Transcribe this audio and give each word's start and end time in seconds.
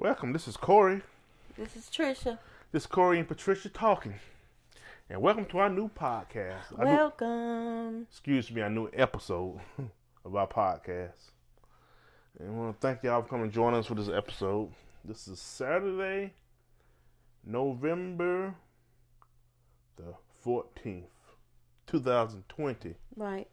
Welcome. 0.00 0.32
This 0.32 0.46
is 0.46 0.56
Corey. 0.56 1.02
This 1.56 1.74
is 1.74 1.86
Trisha. 1.86 2.38
This 2.70 2.84
is 2.84 2.86
Corey 2.86 3.18
and 3.18 3.26
Patricia 3.26 3.68
talking. 3.68 4.14
And 5.10 5.20
welcome 5.20 5.44
to 5.46 5.58
our 5.58 5.68
new 5.68 5.88
podcast. 5.88 6.78
Our 6.78 6.84
new- 6.84 6.90
Welcome. 6.92 8.06
excuse 8.08 8.48
me, 8.52 8.60
our 8.60 8.70
new 8.70 8.88
episode 8.92 9.58
of 10.24 10.36
our 10.36 10.46
podcast. 10.46 11.32
And 12.38 12.48
I 12.48 12.52
want 12.52 12.80
to 12.80 12.86
thank 12.86 13.02
y'all 13.02 13.22
for 13.22 13.28
coming 13.28 13.44
and 13.46 13.52
join 13.52 13.74
us 13.74 13.86
for 13.86 13.96
this 13.96 14.08
episode. 14.08 14.70
This 15.04 15.26
is 15.26 15.40
Saturday, 15.40 16.32
November 17.44 18.54
the 19.96 20.14
14th, 20.46 21.06
2020. 21.88 22.94
Right. 23.16 23.48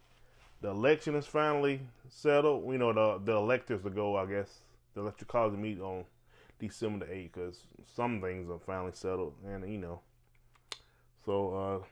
The 0.61 0.69
election 0.69 1.15
is 1.15 1.25
finally 1.25 1.81
settled. 2.07 2.63
We 2.63 2.77
know 2.77 2.93
the 2.93 3.19
the 3.25 3.35
electors 3.35 3.83
will 3.83 3.91
go, 3.91 4.15
I 4.15 4.27
guess. 4.27 4.59
The 4.93 5.01
electoral 5.01 5.27
college 5.27 5.57
meet 5.59 5.79
on 5.81 6.05
December 6.59 7.05
the 7.05 7.11
8th 7.11 7.33
because 7.33 7.59
some 7.95 8.21
things 8.21 8.49
are 8.49 8.59
finally 8.59 8.91
settled. 8.93 9.33
And, 9.45 9.69
you 9.71 9.77
know. 9.77 10.01
So, 11.25 11.55
uh, 11.83 11.85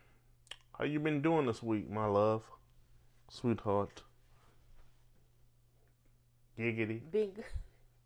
how 0.77 0.85
you 0.85 0.99
been 0.99 1.21
doing 1.21 1.45
this 1.45 1.63
week, 1.63 1.89
my 1.89 2.05
love? 2.05 2.43
Sweetheart. 3.29 4.03
Giggity. 6.57 7.01
Been, 7.11 7.31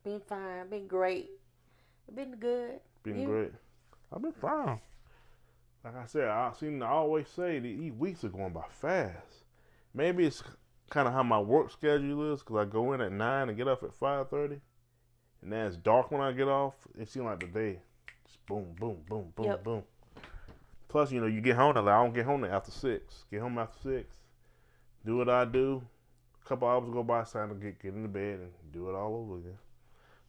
been 0.03 0.21
fine. 0.21 0.69
Been 0.69 0.87
great. 0.87 1.29
Been 2.13 2.35
good. 2.35 2.79
Been 3.03 3.19
You? 3.21 3.27
great. 3.27 3.51
I've 4.13 4.21
been 4.21 4.31
fine. 4.31 4.79
Like 5.83 5.95
I 5.95 6.05
said, 6.05 6.27
I 6.27 6.51
seem 6.57 6.79
to 6.79 6.85
always 6.85 7.27
say 7.27 7.59
that 7.59 7.67
these 7.67 7.93
weeks 7.93 8.23
are 8.23 8.29
going 8.29 8.53
by 8.53 8.65
fast. 8.69 9.43
Maybe 9.93 10.25
it's 10.25 10.43
kind 10.89 11.07
of 11.07 11.13
how 11.13 11.23
my 11.23 11.39
work 11.39 11.71
schedule 11.71 12.33
is 12.33 12.39
because 12.39 12.55
I 12.57 12.65
go 12.65 12.93
in 12.93 13.01
at 13.01 13.11
nine 13.11 13.49
and 13.49 13.57
get 13.57 13.67
up 13.67 13.83
at 13.83 13.93
five 13.93 14.29
thirty, 14.29 14.59
and 15.47 15.53
then 15.53 15.65
it's 15.67 15.77
dark 15.77 16.11
when 16.11 16.19
I 16.19 16.33
get 16.33 16.49
off. 16.49 16.73
It 16.99 17.07
seems 17.07 17.23
like 17.23 17.39
the 17.39 17.47
day 17.47 17.79
just 18.25 18.45
boom, 18.47 18.75
boom, 18.77 18.97
boom, 19.07 19.31
boom, 19.33 19.45
Yep. 19.45 19.63
boom. 19.63 19.83
Plus, 20.89 21.09
you 21.09 21.21
know, 21.21 21.27
you 21.27 21.39
get 21.39 21.55
home. 21.55 21.73
Like, 21.73 21.85
I 21.87 22.03
don't 22.03 22.13
get 22.13 22.25
home 22.25 22.43
after 22.43 22.69
six. 22.69 23.23
Get 23.31 23.39
home 23.39 23.57
after 23.57 23.79
six. 23.79 24.17
Do 25.05 25.15
what 25.15 25.29
I 25.29 25.45
do. 25.45 25.81
A 26.43 26.49
couple 26.49 26.67
hours 26.67 26.89
go 26.91 27.01
by, 27.01 27.21
it's 27.21 27.31
time 27.31 27.47
to 27.47 27.55
get 27.55 27.81
get 27.81 27.93
into 27.93 28.09
bed 28.09 28.41
and 28.41 28.51
do 28.73 28.89
it 28.89 28.93
all 28.93 29.15
over 29.15 29.37
again. 29.37 29.57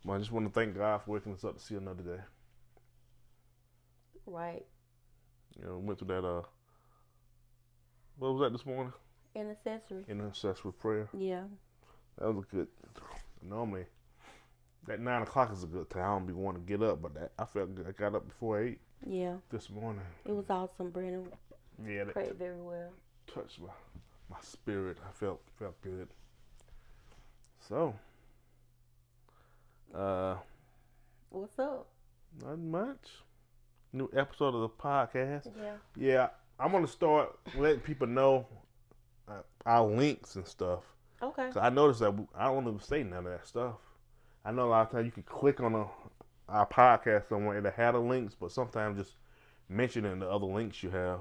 But 0.05 0.13
I 0.13 0.19
just 0.19 0.31
want 0.31 0.47
to 0.47 0.53
thank 0.53 0.77
God 0.77 1.03
for 1.03 1.11
waking 1.11 1.33
us 1.33 1.43
up 1.45 1.57
to 1.57 1.61
see 1.65 1.75
another 1.75 2.05
day. 2.05 2.23
Right. 4.25 4.65
You 5.59 5.67
know, 5.67 5.79
went 5.79 5.99
through 5.99 6.15
that. 6.15 6.25
Uh, 6.25 6.43
what 8.19 8.35
was 8.35 8.41
that 8.43 8.53
this 8.57 8.65
morning? 8.65 8.93
An 9.35 9.51
accessory. 9.51 10.05
Intercessory 10.09 10.73
prayer. 10.75 11.09
Yeah. 11.13 11.43
That 12.19 12.33
was 12.33 12.45
a 12.45 12.55
good. 12.55 12.69
Normally, 13.43 13.87
that 14.89 15.01
nine 15.01 15.23
o'clock 15.23 15.53
is 15.53 15.63
a 15.63 15.67
good 15.67 15.89
time. 15.91 16.03
I 16.03 16.07
don't 16.19 16.27
be 16.27 16.33
wanting 16.33 16.63
to 16.65 16.67
get 16.67 16.83
up, 16.83 17.01
but 17.03 17.15
that 17.15 17.33
I 17.39 17.45
felt 17.45 17.75
good. 17.75 17.87
I 17.87 17.93
got 17.93 18.15
up 18.15 18.27
before 18.27 18.61
eight 18.63 18.81
Yeah. 19.07 19.37
this 19.51 19.71
morning. 19.71 20.03
It 20.25 20.33
was 20.33 20.51
awesome. 20.51 20.91
Brandon 20.91 21.29
Yeah, 21.87 22.05
that 22.05 22.13
prayed 22.15 22.35
very 22.35 22.61
well. 22.61 22.91
touched 23.27 23.61
my 23.61 23.69
my 24.31 24.39
spirit. 24.43 24.99
I 25.09 25.13
felt 25.13 25.41
felt 25.59 25.81
good. 25.83 26.09
So, 27.61 27.95
uh, 29.95 30.37
What's 31.31 31.59
up? 31.59 31.87
not 32.43 32.59
much. 32.59 33.11
New 33.93 34.11
episode 34.15 34.55
of 34.55 34.61
the 34.63 34.69
podcast. 34.69 35.51
Yeah. 35.61 35.77
Yeah, 35.97 36.29
I'm 36.59 36.73
gonna 36.73 36.87
start 36.87 37.39
letting 37.57 37.81
people 37.81 38.07
know 38.07 38.47
uh, 39.29 39.43
our 39.67 39.87
links 39.87 40.37
and 40.37 40.47
stuff. 40.47 40.85
Okay. 41.23 41.51
So 41.53 41.61
I 41.61 41.69
noticed 41.71 42.01
that 42.01 42.15
I 42.35 42.47
don't 42.47 42.67
even 42.67 42.81
say 42.81 43.03
none 43.03 43.27
of 43.27 43.33
that 43.33 43.47
stuff. 43.47 43.75
I 44.45 44.53
know 44.53 44.67
a 44.67 44.71
lot 44.71 44.87
of 44.87 44.93
times 44.93 45.07
you 45.07 45.13
can 45.13 45.23
click 45.25 45.61
on 45.61 45.75
a, 45.75 45.87
our 46.49 46.67
podcast 46.67 47.29
somewhere 47.29 47.61
that 47.61 47.75
had 47.75 47.93
the 47.93 47.99
links, 47.99 48.35
but 48.39 48.53
sometimes 48.53 48.99
just 48.99 49.15
mentioning 49.69 50.19
the 50.21 50.29
other 50.31 50.47
links 50.47 50.83
you 50.83 50.91
have. 50.91 51.21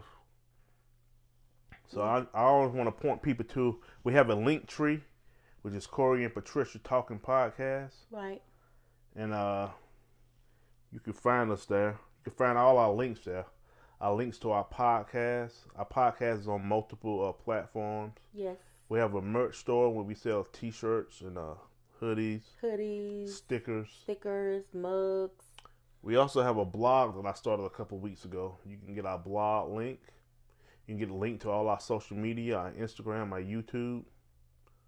So 1.88 2.02
I, 2.02 2.20
I 2.34 2.44
always 2.44 2.74
want 2.74 2.88
to 2.88 2.92
point 3.02 3.22
people 3.22 3.46
to 3.46 3.80
we 4.04 4.14
have 4.14 4.30
a 4.30 4.36
link 4.36 4.68
tree, 4.68 5.02
which 5.62 5.74
is 5.74 5.88
Corey 5.88 6.24
and 6.26 6.34
Patricia 6.34 6.80
Talking 6.80 7.20
Podcast, 7.20 7.94
Right. 8.12 8.42
and 9.16 9.34
uh, 9.34 9.70
you 10.92 11.00
can 11.00 11.14
find 11.14 11.52
us 11.52 11.66
there. 11.66 11.92
You 12.26 12.32
can 12.32 12.34
find 12.34 12.58
all 12.58 12.78
our 12.78 12.92
links 12.94 13.22
there. 13.26 13.46
Our 14.00 14.14
links 14.16 14.38
to 14.40 14.52
our 14.52 14.66
podcast. 14.66 15.54
Our 15.76 15.86
podcast 15.88 16.42
is 16.42 16.48
on 16.48 16.66
multiple 16.68 17.28
uh, 17.28 17.32
platforms. 17.32 18.14
Yes. 18.34 18.58
We 18.90 19.00
have 19.00 19.16
a 19.16 19.22
merch 19.22 19.56
store 19.58 19.90
where 19.94 20.04
we 20.04 20.14
sell 20.14 20.44
T-shirts 20.54 21.22
and 21.22 21.38
uh, 21.38 21.56
hoodies, 22.02 22.42
Hoodies, 22.64 23.30
stickers. 23.30 23.90
stickers, 24.04 24.66
mugs. 24.74 25.46
We 26.02 26.16
also 26.16 26.42
have 26.42 26.58
a 26.58 26.66
blog 26.66 27.16
that 27.22 27.28
I 27.28 27.34
started 27.34 27.64
a 27.64 27.70
couple 27.70 27.98
weeks 28.00 28.26
ago. 28.26 28.58
You 28.66 28.78
can 28.78 28.94
get 28.94 29.06
our 29.06 29.18
blog 29.18 29.72
link. 29.72 30.00
You 30.86 30.94
can 30.96 31.00
get 31.00 31.10
a 31.10 31.16
link 31.18 31.42
to 31.42 31.50
all 31.50 31.68
our 31.68 31.80
social 31.80 32.16
media, 32.16 32.58
our 32.58 32.72
Instagram, 32.72 33.32
our 33.32 33.42
YouTube. 33.42 34.04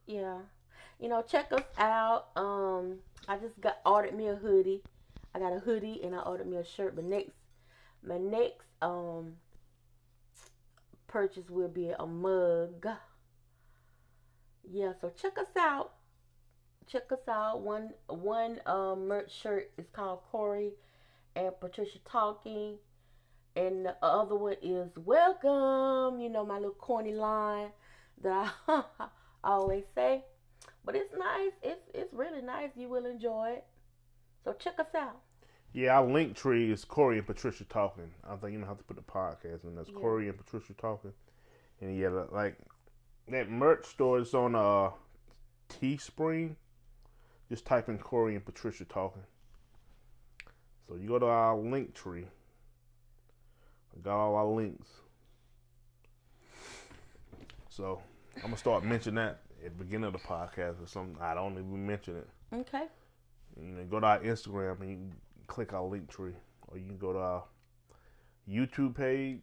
Yeah. 0.08 0.38
You 1.00 1.10
know, 1.10 1.22
check 1.22 1.52
us 1.52 1.64
out. 1.78 2.28
Um, 2.36 3.00
I 3.28 3.38
just 3.38 3.60
got 3.60 3.80
ordered 3.86 4.16
me 4.16 4.28
a 4.28 4.36
hoodie. 4.36 4.82
I 5.36 5.40
got 5.40 5.54
a 5.54 5.60
hoodie 5.60 6.02
and 6.04 6.16
I 6.16 6.20
ordered 6.20 6.48
me 6.48 6.58
a 6.58 6.64
shirt. 6.66 6.96
But 6.96 7.06
next, 7.06 7.32
my 8.04 8.18
next 8.18 8.66
um 8.82 9.34
purchase 11.08 11.50
will 11.50 11.68
be 11.68 11.90
a 11.90 12.06
mug. 12.06 12.88
Yeah, 14.72 14.94
so 15.02 15.12
check 15.16 15.38
us 15.38 15.48
out. 15.58 15.94
Check 16.92 17.12
us 17.12 17.28
out. 17.28 17.62
One 17.62 17.92
one 18.08 18.60
um 18.66 19.08
merch 19.08 19.32
shirt 19.32 19.72
is 19.78 19.86
called 19.94 20.22
Corey 20.32 20.72
and 21.36 21.52
Patricia 21.60 22.00
talking, 22.04 22.78
and 23.56 23.86
the 23.86 23.96
other 24.02 24.36
one 24.36 24.56
is 24.62 24.90
welcome. 24.98 26.20
You 26.20 26.30
know 26.30 26.44
my 26.46 26.56
little 26.56 26.72
corny 26.72 27.14
line 27.14 27.70
that 28.24 28.52
I 28.68 28.84
always 29.44 29.86
say. 29.94 30.24
But 30.84 30.96
it's 30.96 31.14
nice. 31.14 31.52
It's 31.62 31.88
it's 31.94 32.14
really 32.14 32.42
nice. 32.42 32.72
You 32.76 32.90
will 32.90 33.06
enjoy 33.06 33.50
it. 33.58 33.66
So 34.44 34.54
check 34.54 34.80
us 34.80 34.96
out. 34.96 35.20
Yeah, 35.74 36.00
our 36.00 36.08
link 36.08 36.36
tree 36.36 36.72
is 36.72 36.84
Corey 36.84 37.20
and 37.20 37.28
Patricia 37.28 37.66
talking. 37.66 38.10
I 38.28 38.36
think 38.38 38.54
you 38.54 38.60
know 38.60 38.66
how 38.66 38.74
to 38.74 38.84
put 38.84 38.96
the 38.96 39.04
podcast 39.04 39.64
in. 39.64 39.76
That's 39.76 39.90
Yeah. 39.90 40.00
Corey 40.00 40.28
and 40.28 40.38
Patricia 40.38 40.74
talking. 40.74 41.14
And 41.82 41.96
yeah, 41.96 42.10
like 42.32 42.58
that 43.28 43.52
merch 43.52 43.86
store 43.86 44.18
is 44.18 44.34
on 44.34 44.56
uh 44.56 44.90
Teespring. 45.70 46.56
Just 47.50 47.66
type 47.66 47.90
in 47.90 47.98
Corey 47.98 48.36
and 48.36 48.46
Patricia 48.46 48.86
talking. 48.86 49.24
So 50.88 50.96
you 50.96 51.08
go 51.08 51.20
to 51.20 51.26
our 51.26 51.58
link 51.58 51.94
tree. 51.94 52.28
I 53.96 54.02
got 54.02 54.18
all 54.18 54.36
our 54.36 54.46
links. 54.46 54.90
So 57.70 58.02
I'm 58.38 58.44
gonna 58.44 58.58
start 58.58 58.84
mentioning 58.84 59.16
that 59.16 59.42
at 59.66 59.78
the 59.78 59.84
beginning 59.84 60.06
of 60.06 60.14
the 60.14 60.20
podcast 60.20 60.82
or 60.84 60.88
something. 60.88 61.18
I 61.22 61.34
don't 61.34 61.54
even 61.54 61.86
mention 61.86 62.18
it. 62.18 62.30
Okay. 62.54 62.86
You 63.60 63.68
know, 63.68 63.84
go 63.86 64.00
to 64.00 64.06
our 64.06 64.20
Instagram 64.20 64.82
and 64.82 64.90
you 64.90 64.96
can 64.96 65.16
click 65.48 65.74
our 65.74 65.84
link 65.84 66.10
tree, 66.10 66.34
or 66.68 66.78
you 66.78 66.86
can 66.86 66.98
go 66.98 67.14
to 67.14 67.20
our 67.20 67.44
YouTube 68.50 68.96
page. 68.96 69.42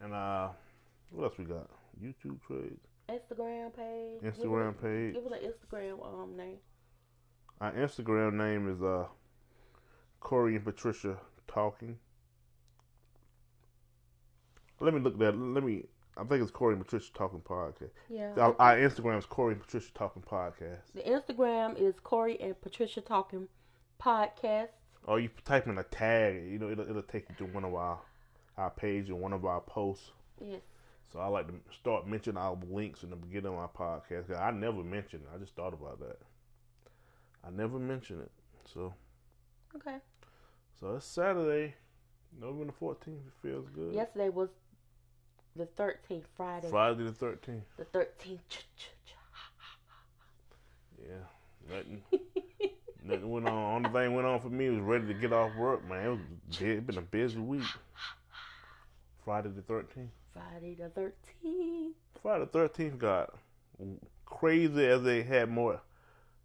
And 0.00 0.14
uh, 0.14 0.48
what 1.10 1.24
else 1.24 1.38
we 1.38 1.44
got? 1.44 1.68
YouTube 2.02 2.38
page, 2.48 2.78
Instagram 3.10 3.74
page. 3.74 4.22
Instagram 4.22 4.72
Give 4.72 4.82
page. 4.82 5.14
give 5.14 5.26
it 5.26 5.42
an 5.42 5.50
Instagram 5.50 6.06
um 6.06 6.36
name. 6.36 6.58
Our 7.60 7.72
Instagram 7.72 8.34
name 8.34 8.68
is 8.68 8.82
uh 8.82 9.06
Corey 10.20 10.56
and 10.56 10.64
Patricia 10.64 11.16
talking. 11.48 11.98
Let 14.80 14.94
me 14.94 15.00
look 15.00 15.18
that. 15.18 15.36
Let 15.36 15.64
me. 15.64 15.84
I 16.16 16.24
think 16.24 16.42
it's 16.42 16.50
Corey 16.50 16.74
and 16.74 16.84
Patricia 16.84 17.12
talking 17.14 17.40
podcast. 17.40 17.90
Yeah. 18.08 18.32
Our, 18.36 18.56
our 18.58 18.76
Instagram 18.76 19.18
is 19.18 19.26
Corey 19.26 19.54
and 19.54 19.62
Patricia 19.62 19.92
talking 19.94 20.22
podcast. 20.22 20.80
The 20.94 21.02
Instagram 21.02 21.78
is 21.78 22.00
Corey 22.00 22.38
and 22.40 22.60
Patricia 22.60 23.00
Talking 23.00 23.48
Podcast. 24.02 24.68
Or 25.06 25.18
you 25.20 25.30
type 25.44 25.66
in 25.66 25.78
a 25.78 25.84
tag, 25.84 26.34
you 26.50 26.58
know, 26.58 26.70
it'll, 26.70 26.88
it'll 26.88 27.02
take 27.02 27.26
you 27.30 27.34
to 27.46 27.52
one 27.52 27.64
of 27.64 27.74
our 27.74 27.98
our 28.58 28.70
page 28.70 29.08
or 29.08 29.14
one 29.16 29.32
of 29.32 29.44
our 29.44 29.60
posts. 29.60 30.10
Yes. 30.40 30.60
So 31.12 31.18
I 31.18 31.26
like 31.26 31.48
to 31.48 31.54
start 31.74 32.06
mentioning 32.06 32.38
our 32.38 32.56
links 32.68 33.02
in 33.02 33.10
the 33.10 33.16
beginning 33.16 33.52
of 33.52 33.58
my 33.58 33.66
podcast. 33.66 34.28
'cause 34.28 34.36
I 34.36 34.50
never 34.52 34.82
mentioned 34.84 35.24
it. 35.24 35.34
I 35.34 35.38
just 35.38 35.54
thought 35.56 35.74
about 35.74 35.98
that. 36.00 36.18
I 37.42 37.50
never 37.50 37.78
mentioned 37.78 38.22
it. 38.22 38.30
So 38.66 38.94
Okay. 39.74 40.00
so 40.78 40.96
it's 40.96 41.06
Saturday, 41.06 41.74
November 42.38 42.66
the 42.66 42.72
fourteenth. 42.72 43.26
It 43.26 43.32
feels 43.42 43.68
good. 43.70 43.94
Yesterday 43.94 44.28
was 44.28 44.50
the 45.56 45.66
13th, 45.66 46.26
Friday. 46.36 46.70
Friday 46.70 47.02
the 47.04 47.12
thirteenth. 47.12 47.64
The 47.76 47.84
13th. 47.86 48.64
Yeah. 51.08 51.24
Nothing. 51.68 52.02
nothing 53.02 53.30
went 53.30 53.48
on. 53.48 53.76
Only 53.86 53.90
thing 53.90 54.14
went 54.14 54.26
on 54.26 54.40
for 54.40 54.50
me 54.50 54.68
was 54.70 54.80
ready 54.80 55.06
to 55.06 55.14
get 55.14 55.32
off 55.32 55.54
work. 55.56 55.84
Man, 55.88 56.06
it 56.06 56.08
was 56.10 56.60
it 56.60 56.86
been 56.86 56.98
a 56.98 57.02
busy 57.02 57.38
week. 57.38 57.64
Friday 59.30 59.50
the 59.50 59.62
thirteenth. 59.62 60.10
Friday 60.34 60.74
the 60.74 60.90
13th. 61.00 61.92
Friday 62.20 62.40
the 62.40 62.50
thirteenth 62.50 62.98
got 62.98 63.32
crazy 64.26 64.84
as 64.84 65.04
they 65.04 65.22
had 65.22 65.48
more 65.48 65.80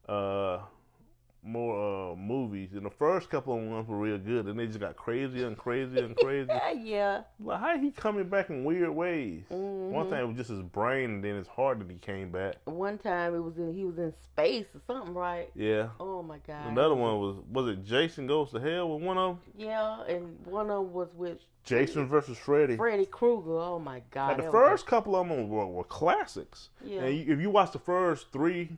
uh 0.08 0.60
more 1.46 2.18
movies 2.18 2.70
and 2.74 2.86
the 2.86 2.90
first 2.90 3.30
couple 3.30 3.56
of 3.56 3.64
ones 3.64 3.88
were 3.88 3.98
real 3.98 4.18
good, 4.18 4.48
and 4.48 4.60
they 4.60 4.66
just 4.68 4.80
got 4.80 4.96
crazier 4.96 5.46
and 5.48 5.58
crazier 5.58 6.04
and 6.04 6.16
crazier. 6.18 6.60
yeah. 6.84 7.22
like 7.40 7.60
how 7.60 7.78
he 7.78 7.92
coming 7.92 8.28
back 8.28 8.50
in 8.50 8.64
weird 8.64 8.90
ways? 8.90 9.44
Mhm. 9.52 9.90
One 9.92 10.10
time 10.10 10.24
it 10.24 10.28
was 10.28 10.38
just 10.38 10.50
his 10.50 10.62
brain, 10.62 11.10
and 11.12 11.24
then 11.24 11.36
his 11.36 11.48
heart 11.48 11.80
that 11.80 11.90
he 11.90 11.98
came 11.98 12.32
back. 12.32 12.56
One 12.66 12.98
time 12.98 13.36
it 13.36 13.40
was 13.40 13.58
in 13.58 13.74
he 13.74 13.86
was 13.86 13.98
in 13.98 14.12
space 14.14 14.66
or 14.74 14.82
something, 14.88 15.14
right? 15.14 15.50
Yeah. 15.56 15.90
Oh 16.00 16.24
my 16.24 16.40
god. 16.48 16.68
Another 16.68 16.96
one 16.96 17.20
was 17.20 17.38
was 17.52 17.68
it 17.68 17.84
Jason 17.86 18.28
Goes 18.28 18.52
to 18.52 18.60
Hell 18.60 18.90
with 18.96 19.04
one 19.04 19.18
of 19.18 19.38
them? 19.38 19.40
Yeah, 19.58 20.04
and 20.08 20.38
one 20.46 20.70
of 20.70 20.84
them 20.86 20.94
was 20.94 21.14
with 21.14 21.38
Jason 21.64 22.08
versus 22.08 22.38
Freddy. 22.38 22.76
Freddy 22.76 23.06
Krueger. 23.06 23.58
Oh 23.60 23.80
my 23.80 24.02
god. 24.12 24.30
Like 24.30 24.38
the 24.38 24.44
that 24.44 24.54
was- 24.54 24.70
first 24.70 24.86
couple 24.88 25.16
of 25.16 25.28
them 25.28 25.48
were, 25.50 25.66
were 25.68 25.84
classics. 25.84 26.70
Yeah. 26.84 27.02
And 27.04 27.30
if 27.30 27.40
you 27.40 27.50
watch 27.50 27.72
the 27.72 27.80
first 27.80 28.32
three 28.32 28.78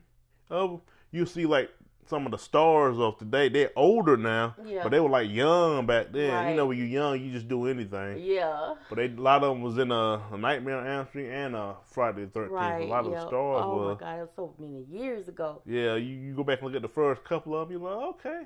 of 0.50 0.70
them, 0.70 0.80
you 1.10 1.24
see 1.26 1.46
like 1.46 1.70
some 2.08 2.24
of 2.26 2.32
the 2.32 2.38
stars 2.38 2.98
of 2.98 3.18
today. 3.18 3.48
They're 3.48 3.70
older 3.76 4.16
now, 4.16 4.56
Yeah. 4.64 4.82
but 4.82 4.90
they 4.90 5.00
were 5.00 5.08
like 5.08 5.30
young 5.30 5.86
back 5.86 6.12
then. 6.12 6.32
Right. 6.32 6.50
You 6.50 6.56
know, 6.56 6.66
when 6.66 6.78
you're 6.78 6.86
young, 6.86 7.20
you 7.20 7.30
just 7.32 7.48
do 7.48 7.66
anything. 7.66 8.18
yeah. 8.22 8.74
But 8.88 8.96
they, 8.96 9.06
a 9.06 9.08
lot 9.20 9.42
of 9.44 9.54
them 9.54 9.62
was 9.62 9.78
in 9.78 9.90
a, 9.92 10.22
a 10.32 10.36
Nightmare 10.38 10.78
on 10.78 10.86
Elm 10.86 11.06
Street 11.08 11.30
and 11.30 11.54
a 11.54 11.76
Friday 11.90 12.24
the 12.24 12.30
Thirteenth. 12.30 12.52
Right. 12.52 12.82
A 12.82 12.86
lot 12.86 13.04
of 13.06 13.12
the 13.12 13.20
stars 13.20 13.62
Oh 13.64 13.76
were. 13.76 13.94
my 13.94 14.00
god, 14.00 14.20
was 14.20 14.30
so 14.34 14.54
many 14.58 14.84
years 14.90 15.28
ago. 15.28 15.62
Yeah, 15.66 15.96
you, 15.96 16.14
you 16.16 16.34
go 16.34 16.44
back 16.44 16.60
and 16.60 16.66
look 16.68 16.76
at 16.76 16.82
the 16.82 16.88
first 16.88 17.22
couple 17.24 17.54
of 17.60 17.68
them, 17.68 17.78
you're 17.80 17.90
like, 17.90 18.14
okay. 18.16 18.42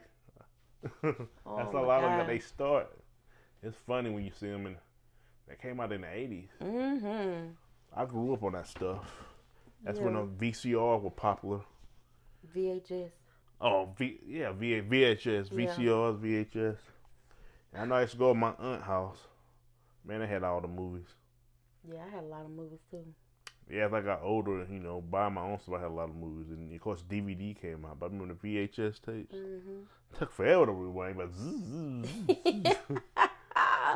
Oh, 1.47 1.56
That's 1.56 1.75
Oh 1.75 1.79
a 1.79 1.81
my 1.82 1.87
lot 1.87 2.03
of 2.05 2.11
them 2.11 2.19
that 2.19 2.26
they 2.26 2.38
start. 2.41 2.91
It's 3.62 3.76
funny 3.87 4.11
when 4.11 4.25
you 4.25 4.32
see 4.38 4.49
them 4.49 4.67
and 4.67 4.76
They 5.49 5.55
came 5.55 5.79
out 5.79 5.93
in 5.93 6.00
the 6.00 6.06
'80s. 6.08 6.49
Mm-hmm. 6.61 7.49
I 7.94 8.05
grew 8.06 8.32
up 8.35 8.43
on 8.43 8.53
that 8.55 8.67
stuff. 8.67 9.05
That's 9.85 9.99
when 10.00 10.15
the 10.15 10.20
uh, 10.23 10.26
VCR 10.26 11.00
were 11.00 11.11
popular. 11.11 11.61
VHS. 12.56 13.11
Oh, 13.64 13.88
v, 13.97 14.19
yeah, 14.26 14.50
v, 14.53 14.81
VHS, 14.82 15.50
Yeah. 15.53 15.67
VCRs, 15.76 16.19
VHS. 16.20 16.76
And 17.73 17.82
I 17.82 17.85
know 17.87 17.94
I 17.94 18.00
used 18.03 18.12
to 18.14 18.19
go 18.19 18.32
to 18.32 18.38
my 18.38 18.53
aunt's 18.59 18.85
house. 18.85 19.19
Man, 20.05 20.20
they 20.20 20.26
had 20.26 20.43
all 20.43 20.61
the 20.61 20.67
movies. 20.69 21.06
Yeah, 21.88 22.00
I 22.06 22.11
had 22.14 22.25
a 22.25 22.26
lot 22.26 22.44
of 22.44 22.50
movies 22.50 22.81
too. 22.91 23.05
Yeah, 23.70 23.87
as 23.87 23.93
I 23.94 24.00
got 24.00 24.20
older, 24.23 24.67
you 24.69 24.81
know, 24.81 25.00
buying 25.00 25.35
my 25.35 25.43
own 25.43 25.61
stuff, 25.61 25.76
I 25.76 25.81
had 25.82 25.91
a 25.91 25.94
lot 25.94 26.09
of 26.11 26.17
movies. 26.17 26.50
And 26.50 26.73
of 26.75 26.81
course, 26.81 27.03
DVD 27.09 27.59
came 27.59 27.85
out. 27.85 28.00
But 28.00 28.06
I 28.06 28.09
remember 28.12 28.35
the 28.35 28.49
VHS 28.49 29.00
tapes. 29.00 29.35
Mm-hmm. 29.35 30.19
took 30.19 30.32
forever 30.32 30.67
to 30.67 30.73
rewind, 30.73 31.17
but 31.17 31.31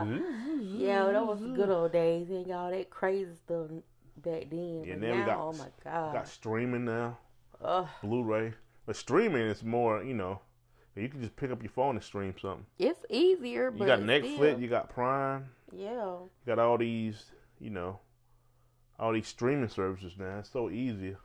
yeah, 0.07 1.11
that 1.11 1.27
was 1.27 1.41
the 1.41 1.49
good 1.49 1.71
old 1.71 1.93
days. 1.93 2.31
Ain't 2.31 2.51
all 2.53 2.71
that 2.71 2.91
crazy 2.91 3.35
stuff 3.45 3.67
back 4.25 4.49
then. 4.51 4.85
Yeah, 4.87 4.95
but 4.95 5.01
now 5.03 5.12
we 5.12 5.19
now, 5.19 5.27
got- 5.27 5.39
oh 5.39 5.53
my 5.55 5.69
god. 5.85 6.12
got 6.15 6.29
streaming 6.29 6.85
now, 6.85 7.19
Ugh, 7.62 7.89
Blu-ray. 8.03 8.53
But 8.87 8.97
streaming 8.97 9.43
is 9.43 9.62
more, 9.65 10.03
you 10.03 10.15
know, 10.15 10.41
you 10.94 11.09
can 11.09 11.21
just 11.21 11.37
pick 11.37 11.50
up 11.50 11.62
your 11.62 11.71
phone 11.73 11.97
and 11.97 12.05
stream 12.05 12.35
something. 12.41 12.67
it's 12.79 13.05
easier, 13.11 13.71
but 13.71 13.81
You 13.81 13.87
got 13.87 13.99
Netflix, 14.00 14.35
still- 14.37 14.61
you 14.61 14.69
got 14.69 14.88
Prime, 14.88 15.50
yeah. 15.73 15.91
you 15.91 16.31
got 16.47 16.59
all 16.59 16.79
these, 16.79 17.33
you 17.59 17.71
know, 17.71 17.99
all 18.99 19.12
these 19.12 19.27
streaming 19.29 19.69
services 19.69 20.15
now. 20.19 20.38
It's 20.38 20.49
so 20.50 20.71
easy. 20.71 21.17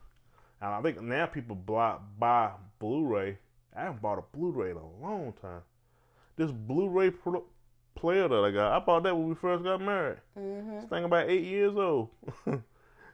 And 0.59 0.69
I 0.73 0.81
think 0.81 1.01
now 1.01 1.25
people 1.27 1.55
buy, 1.55 1.97
buy 2.19 2.51
Blu-ray. 2.79 3.37
I 3.75 3.81
haven't 3.83 4.01
bought 4.01 4.19
a 4.19 4.23
Blu-ray 4.37 4.71
in 4.71 4.77
a 4.77 4.87
long 5.01 5.33
time. 5.41 5.61
This 6.35 6.51
Blu-ray 6.51 7.11
pro- 7.11 7.45
player 7.95 8.27
that 8.27 8.43
I 8.43 8.51
got, 8.51 8.73
I 8.73 8.83
bought 8.83 9.03
that 9.03 9.15
when 9.15 9.29
we 9.29 9.35
first 9.35 9.63
got 9.63 9.79
married. 9.81 10.17
Mm-hmm. 10.37 10.75
This 10.81 10.89
thing 10.89 11.03
about 11.05 11.29
eight 11.29 11.43
years 11.45 11.75
old. 11.77 12.09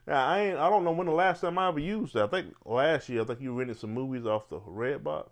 now 0.08 0.26
I 0.26 0.40
ain't. 0.40 0.58
I 0.58 0.70
don't 0.70 0.84
know 0.84 0.92
when 0.92 1.06
the 1.06 1.12
last 1.12 1.42
time 1.42 1.58
I 1.58 1.68
ever 1.68 1.78
used 1.78 2.16
it. 2.16 2.22
I 2.22 2.26
think 2.26 2.54
last 2.64 3.08
year. 3.08 3.20
I 3.20 3.24
think 3.24 3.40
you 3.40 3.52
rented 3.52 3.78
some 3.78 3.92
movies 3.92 4.24
off 4.26 4.48
the 4.48 4.58
Redbox. 4.58 5.28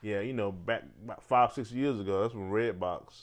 Yeah, 0.00 0.20
you 0.20 0.32
know, 0.32 0.52
back 0.52 0.82
about 1.02 1.22
five, 1.24 1.52
six 1.52 1.72
years 1.72 1.98
ago. 1.98 2.22
That's 2.22 2.34
when 2.34 2.50
Redbox. 2.50 3.22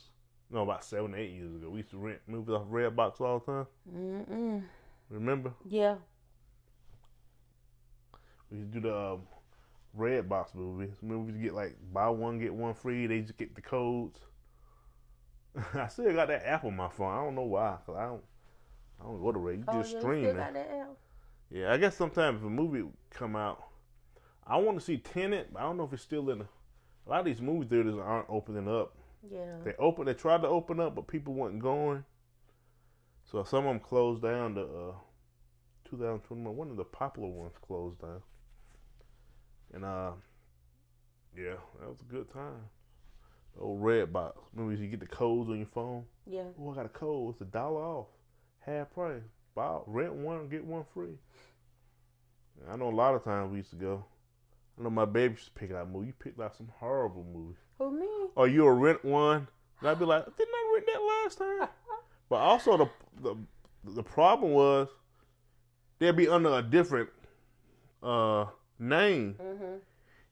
No, 0.50 0.63
about 0.63 0.83
seven, 0.83 1.15
eight 1.15 1.31
years 1.31 1.56
ago. 1.56 1.69
We 1.69 1.77
used 1.77 1.92
to 1.92 1.98
rent 1.98 2.19
movies 2.27 2.53
off 2.53 2.63
Redbox 2.69 3.21
all 3.21 3.39
the 3.39 3.45
time. 3.45 3.68
Mm-mm. 3.95 4.63
Remember? 5.09 5.53
Yeah. 5.65 5.95
We 8.50 8.57
used 8.57 8.74
to 8.74 8.80
do 8.81 8.89
the 8.89 8.98
um, 8.98 9.21
Redbox 9.98 10.53
movies. 10.53 10.92
Movies 11.01 11.38
get 11.42 11.53
like 11.53 11.77
buy 11.94 12.09
one 12.09 12.39
get 12.39 12.53
one 12.53 12.74
free. 12.74 13.07
They 13.07 13.21
just 13.21 13.38
get 13.38 13.56
the 13.56 13.62
codes. 13.62 14.19
I 15.74 15.88
still 15.88 16.13
got 16.13 16.27
that 16.27 16.45
app 16.45 16.65
on 16.65 16.75
my 16.75 16.89
phone. 16.89 17.13
I 17.13 17.24
don't 17.24 17.36
know 17.36 17.44
why. 17.44 17.77
Cause 17.86 17.95
I 17.95 18.06
don't. 18.07 18.24
I 19.01 19.07
don't 19.07 19.21
go 19.21 19.31
to 19.31 19.39
Red. 19.39 19.59
You 19.59 19.65
oh, 19.68 19.81
just 19.81 19.94
yeah, 19.94 20.00
stream 20.00 20.25
it. 20.25 20.38
got 20.38 20.53
that 20.53 20.71
app? 20.71 20.89
Yeah, 21.50 21.74
I 21.74 21.77
guess 21.77 21.98
sometimes 21.98 22.39
if 22.39 22.45
a 22.45 22.50
movie 22.50 22.83
come 23.09 23.36
out, 23.36 23.63
I 24.45 24.57
want 24.57 24.80
to 24.80 24.83
see 24.83 24.98
Tenet, 24.98 25.53
but 25.53 25.59
I 25.59 25.63
don't 25.63 25.77
know 25.77 25.83
if 25.83 25.94
it's 25.94 26.03
still 26.03 26.30
in. 26.30 26.39
The, 26.39 26.48
a 27.07 27.09
lot 27.09 27.19
of 27.19 27.25
these 27.25 27.42
movie 27.42 27.68
theaters 27.68 27.95
aren't 28.01 28.30
opening 28.30 28.68
up. 28.68 28.95
Yeah. 29.30 29.57
They 29.63 29.74
open, 29.77 30.06
they 30.06 30.13
tried 30.13 30.42
to 30.42 30.48
open 30.48 30.80
up, 30.80 30.95
but 30.95 31.07
people 31.07 31.33
weren't 31.33 31.59
going. 31.59 32.03
So 33.31 33.44
some 33.44 33.65
of 33.65 33.74
them 33.74 33.80
closed 33.80 34.21
down. 34.21 34.56
The 34.56 34.63
uh, 34.63 34.94
2021, 35.89 36.56
one 36.56 36.69
of 36.69 36.77
the 36.77 36.83
popular 36.83 37.30
ones 37.30 37.53
closed 37.62 38.00
down. 38.01 38.21
And 39.74 39.86
uh, 39.86 40.12
yeah, 41.36 41.56
that 41.80 41.89
was 41.89 42.01
a 42.01 42.12
good 42.12 42.31
time. 42.31 42.69
The 43.56 43.62
old 43.62 43.81
Redbox. 43.81 44.33
Remember 44.53 44.81
you 44.81 44.89
get 44.89 45.00
the 45.00 45.06
codes 45.06 45.50
on 45.50 45.57
your 45.57 45.68
phone? 45.68 46.06
Yeah. 46.25 46.44
Oh, 46.59 46.71
I 46.71 46.75
got 46.75 46.86
a 46.86 46.89
code. 46.89 47.33
It's 47.33 47.42
a 47.42 47.45
dollar 47.45 47.81
off, 47.81 48.07
half 48.61 48.93
price. 48.93 49.21
Buy 49.55 49.79
rent 49.85 50.13
one, 50.13 50.47
get 50.47 50.63
one 50.63 50.85
free. 50.93 51.17
I 52.69 52.75
know 52.77 52.89
a 52.89 52.91
lot 52.91 53.15
of 53.15 53.23
times 53.23 53.51
we 53.51 53.57
used 53.57 53.71
to 53.71 53.75
go. 53.75 54.05
I 54.79 54.83
know 54.83 54.89
my 54.89 55.05
baby 55.05 55.33
used 55.33 55.45
to 55.45 55.51
pick 55.51 55.71
out 55.71 55.89
movies. 55.89 56.07
You 56.07 56.13
picked 56.13 56.39
out 56.39 56.55
some 56.55 56.69
horrible 56.79 57.25
movies. 57.33 57.57
Who 57.77 57.91
me? 57.91 58.07
Or 58.35 58.47
you'll 58.47 58.71
rent 58.71 59.03
one, 59.03 59.47
and 59.79 59.89
I'd 59.89 59.99
be 59.99 60.05
like, 60.05 60.25
didn't 60.37 60.53
I 60.53 60.71
rent 60.73 60.85
that 60.87 61.01
last 61.01 61.37
time? 61.37 61.69
But 62.29 62.37
also 62.37 62.77
the 62.77 62.89
the 63.21 63.35
the 63.83 64.03
problem 64.03 64.53
was 64.53 64.87
they'd 65.99 66.15
be 66.15 66.29
under 66.29 66.57
a 66.57 66.61
different 66.61 67.09
uh 68.01 68.45
name. 68.79 69.35
Mm-hmm. 69.41 69.75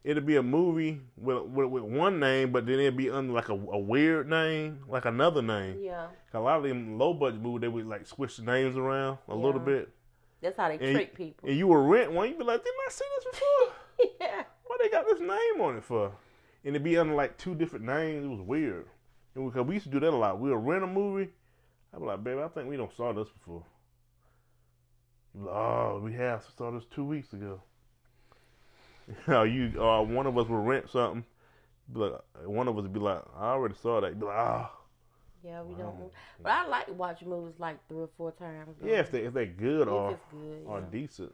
It'd 0.03 0.25
be 0.25 0.37
a 0.37 0.43
movie 0.43 1.01
with, 1.17 1.43
with 1.43 1.67
with 1.67 1.83
one 1.83 2.19
name, 2.21 2.51
but 2.53 2.65
then 2.65 2.79
it'd 2.79 2.95
be 2.95 3.09
under 3.09 3.33
like 3.33 3.49
a, 3.49 3.53
a 3.53 3.77
weird 3.77 4.29
name, 4.29 4.79
like 4.87 5.03
another 5.05 5.41
name. 5.41 5.79
Yeah. 5.81 6.07
A 6.33 6.39
lot 6.39 6.57
of 6.57 6.63
them 6.63 6.97
low 6.97 7.13
budget 7.13 7.41
movies, 7.41 7.61
they 7.61 7.67
would 7.67 7.85
like 7.85 8.07
switch 8.07 8.37
the 8.37 8.43
names 8.43 8.77
around 8.77 9.17
a 9.27 9.35
little 9.35 9.59
bit. 9.59 9.89
That's 10.41 10.55
how 10.55 10.69
they 10.69 10.75
And- 10.75 10.95
trick 10.95 11.15
people. 11.15 11.49
And 11.49 11.57
you 11.57 11.67
would 11.67 11.75
rent 11.89 12.11
one, 12.13 12.29
you'd 12.29 12.37
be 12.37 12.45
like, 12.45 12.63
didn't 12.63 12.79
I 12.87 12.91
see 12.91 13.05
this 13.17 13.25
before? 13.33 14.09
yeah. 14.21 14.43
What 14.65 14.79
they 14.81 14.89
got 14.89 15.05
this 15.05 15.19
name 15.19 15.61
on 15.61 15.75
it 15.77 15.83
for? 15.83 16.13
And 16.63 16.75
it'd 16.75 16.83
be 16.83 16.97
under 16.97 17.13
like 17.13 17.37
two 17.37 17.53
different 17.55 17.83
names. 17.85 18.23
It 18.23 18.29
was 18.29 18.39
weird. 18.41 18.85
And 19.35 19.51
because 19.51 19.67
we 19.67 19.75
used 19.75 19.85
to 19.87 19.91
do 19.91 19.99
that 19.99 20.13
a 20.13 20.15
lot. 20.15 20.39
We 20.39 20.49
would 20.49 20.65
rent 20.65 20.83
a 20.83 20.87
movie. 20.87 21.29
I'd 21.93 21.99
be 21.99 22.05
like, 22.05 22.23
baby, 22.23 22.41
I 22.41 22.47
think 22.47 22.69
we 22.69 22.77
don't 22.77 22.95
saw 22.95 23.11
this 23.11 23.27
before. 23.29 23.65
Like, 25.35 25.53
oh, 25.53 26.01
we 26.03 26.13
have 26.13 26.45
saw 26.57 26.71
this 26.71 26.85
two 26.93 27.03
weeks 27.03 27.33
ago. 27.33 27.61
You 29.27 29.33
know, 29.33 29.43
you 29.43 29.81
uh, 29.81 30.01
one 30.03 30.27
of 30.27 30.37
us 30.37 30.47
would 30.47 30.67
rent 30.67 30.89
something. 30.89 31.25
but 31.89 32.11
like, 32.37 32.47
one 32.47 32.67
of 32.67 32.77
us 32.77 32.83
would 32.83 32.93
be 32.93 32.99
like, 32.99 33.23
I 33.37 33.45
already 33.51 33.75
saw 33.81 33.99
that. 34.01 34.19
Be 34.19 34.25
like, 34.25 34.35
ah, 34.37 34.71
Yeah, 35.43 35.63
we 35.63 35.73
Wow. 35.73 35.79
don't. 35.99 36.11
But 36.43 36.51
I 36.51 36.67
like 36.67 36.85
to 36.87 36.93
watch 36.93 37.21
movies 37.23 37.55
like 37.59 37.77
three 37.87 38.01
or 38.03 38.09
four 38.17 38.31
times. 38.31 38.75
though. 38.79 38.87
yeah, 38.87 38.99
if 38.99 39.09
they 39.11 39.21
if 39.23 39.33
they 39.33 39.47
good 39.47 39.87
If 39.87 39.93
or 39.93 40.19
good. 40.31 40.63
or 40.67 40.79
yeah. 40.79 40.85
decent. 40.91 41.33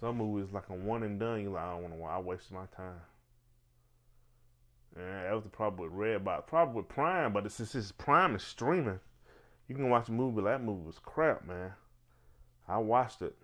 Some 0.00 0.16
movies 0.16 0.52
like 0.54 0.68
a 0.70 0.72
one 0.74 1.02
and 1.02 1.20
done. 1.20 1.42
You 1.42 1.50
like, 1.50 1.62
I 1.62 1.72
don't 1.72 1.82
want 1.82 1.94
to. 1.98 2.02
I 2.04 2.18
wasted 2.18 2.52
my 2.52 2.64
time. 2.74 3.00
Yeah, 4.96 5.24
that 5.24 5.34
was 5.34 5.44
the 5.44 5.50
problem 5.50 5.82
with 5.88 5.98
Redbox. 5.98 6.46
Problem 6.46 6.76
with 6.76 6.88
Prime, 6.88 7.32
but 7.32 7.50
since 7.52 7.74
it's 7.74 7.92
Prime 7.92 8.34
is 8.34 8.42
streaming, 8.42 8.98
you 9.68 9.74
can 9.74 9.88
watch 9.90 10.08
a 10.08 10.12
movie. 10.12 10.42
That 10.42 10.62
movie 10.62 10.86
was 10.86 10.98
crap, 10.98 11.46
man. 11.46 11.72
I 12.66 12.78
watched 12.78 13.22
it. 13.22 13.36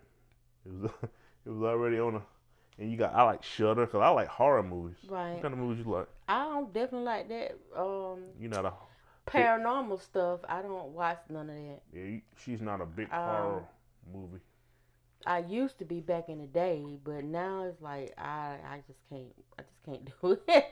It 0.65 0.73
was 0.73 0.91
it 1.45 1.49
was 1.49 1.61
already 1.63 1.99
on 1.99 2.15
a. 2.15 2.21
And 2.79 2.91
you 2.91 2.97
got 2.97 3.13
I 3.13 3.23
like 3.23 3.43
Shudder 3.43 3.85
because 3.85 4.01
I 4.01 4.09
like 4.09 4.27
horror 4.27 4.63
movies. 4.63 4.97
Right. 5.07 5.33
What 5.33 5.41
kind 5.41 5.53
of 5.53 5.59
movies 5.59 5.83
you 5.85 5.91
like? 5.91 6.07
I 6.27 6.43
don't 6.45 6.73
definitely 6.73 7.05
like 7.05 7.29
that. 7.29 7.57
Um, 7.75 8.19
You're 8.39 8.49
not 8.51 8.65
a. 8.65 8.73
paranormal 9.25 10.01
stuff. 10.01 10.41
I 10.47 10.61
don't 10.61 10.89
watch 10.93 11.19
none 11.29 11.49
of 11.49 11.55
that. 11.55 11.81
Yeah, 11.93 12.03
you, 12.03 12.21
she's 12.37 12.61
not 12.61 12.81
a 12.81 12.85
big 12.85 13.09
Um, 13.11 13.19
horror 13.23 13.63
movie. 14.13 14.41
I 15.25 15.39
used 15.39 15.77
to 15.79 15.85
be 15.85 15.99
back 16.01 16.29
in 16.29 16.39
the 16.39 16.47
day, 16.47 16.97
but 17.03 17.23
now 17.23 17.63
it's 17.65 17.81
like 17.81 18.13
I 18.17 18.57
I 18.65 18.81
just 18.87 19.01
can't 19.09 19.33
I 19.59 19.63
just 19.63 19.83
can't 19.83 20.05
do 20.21 20.39
it. 20.47 20.65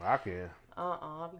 I 0.00 0.16
can. 0.18 0.50
uh 0.76 0.80
uh 1.00 1.30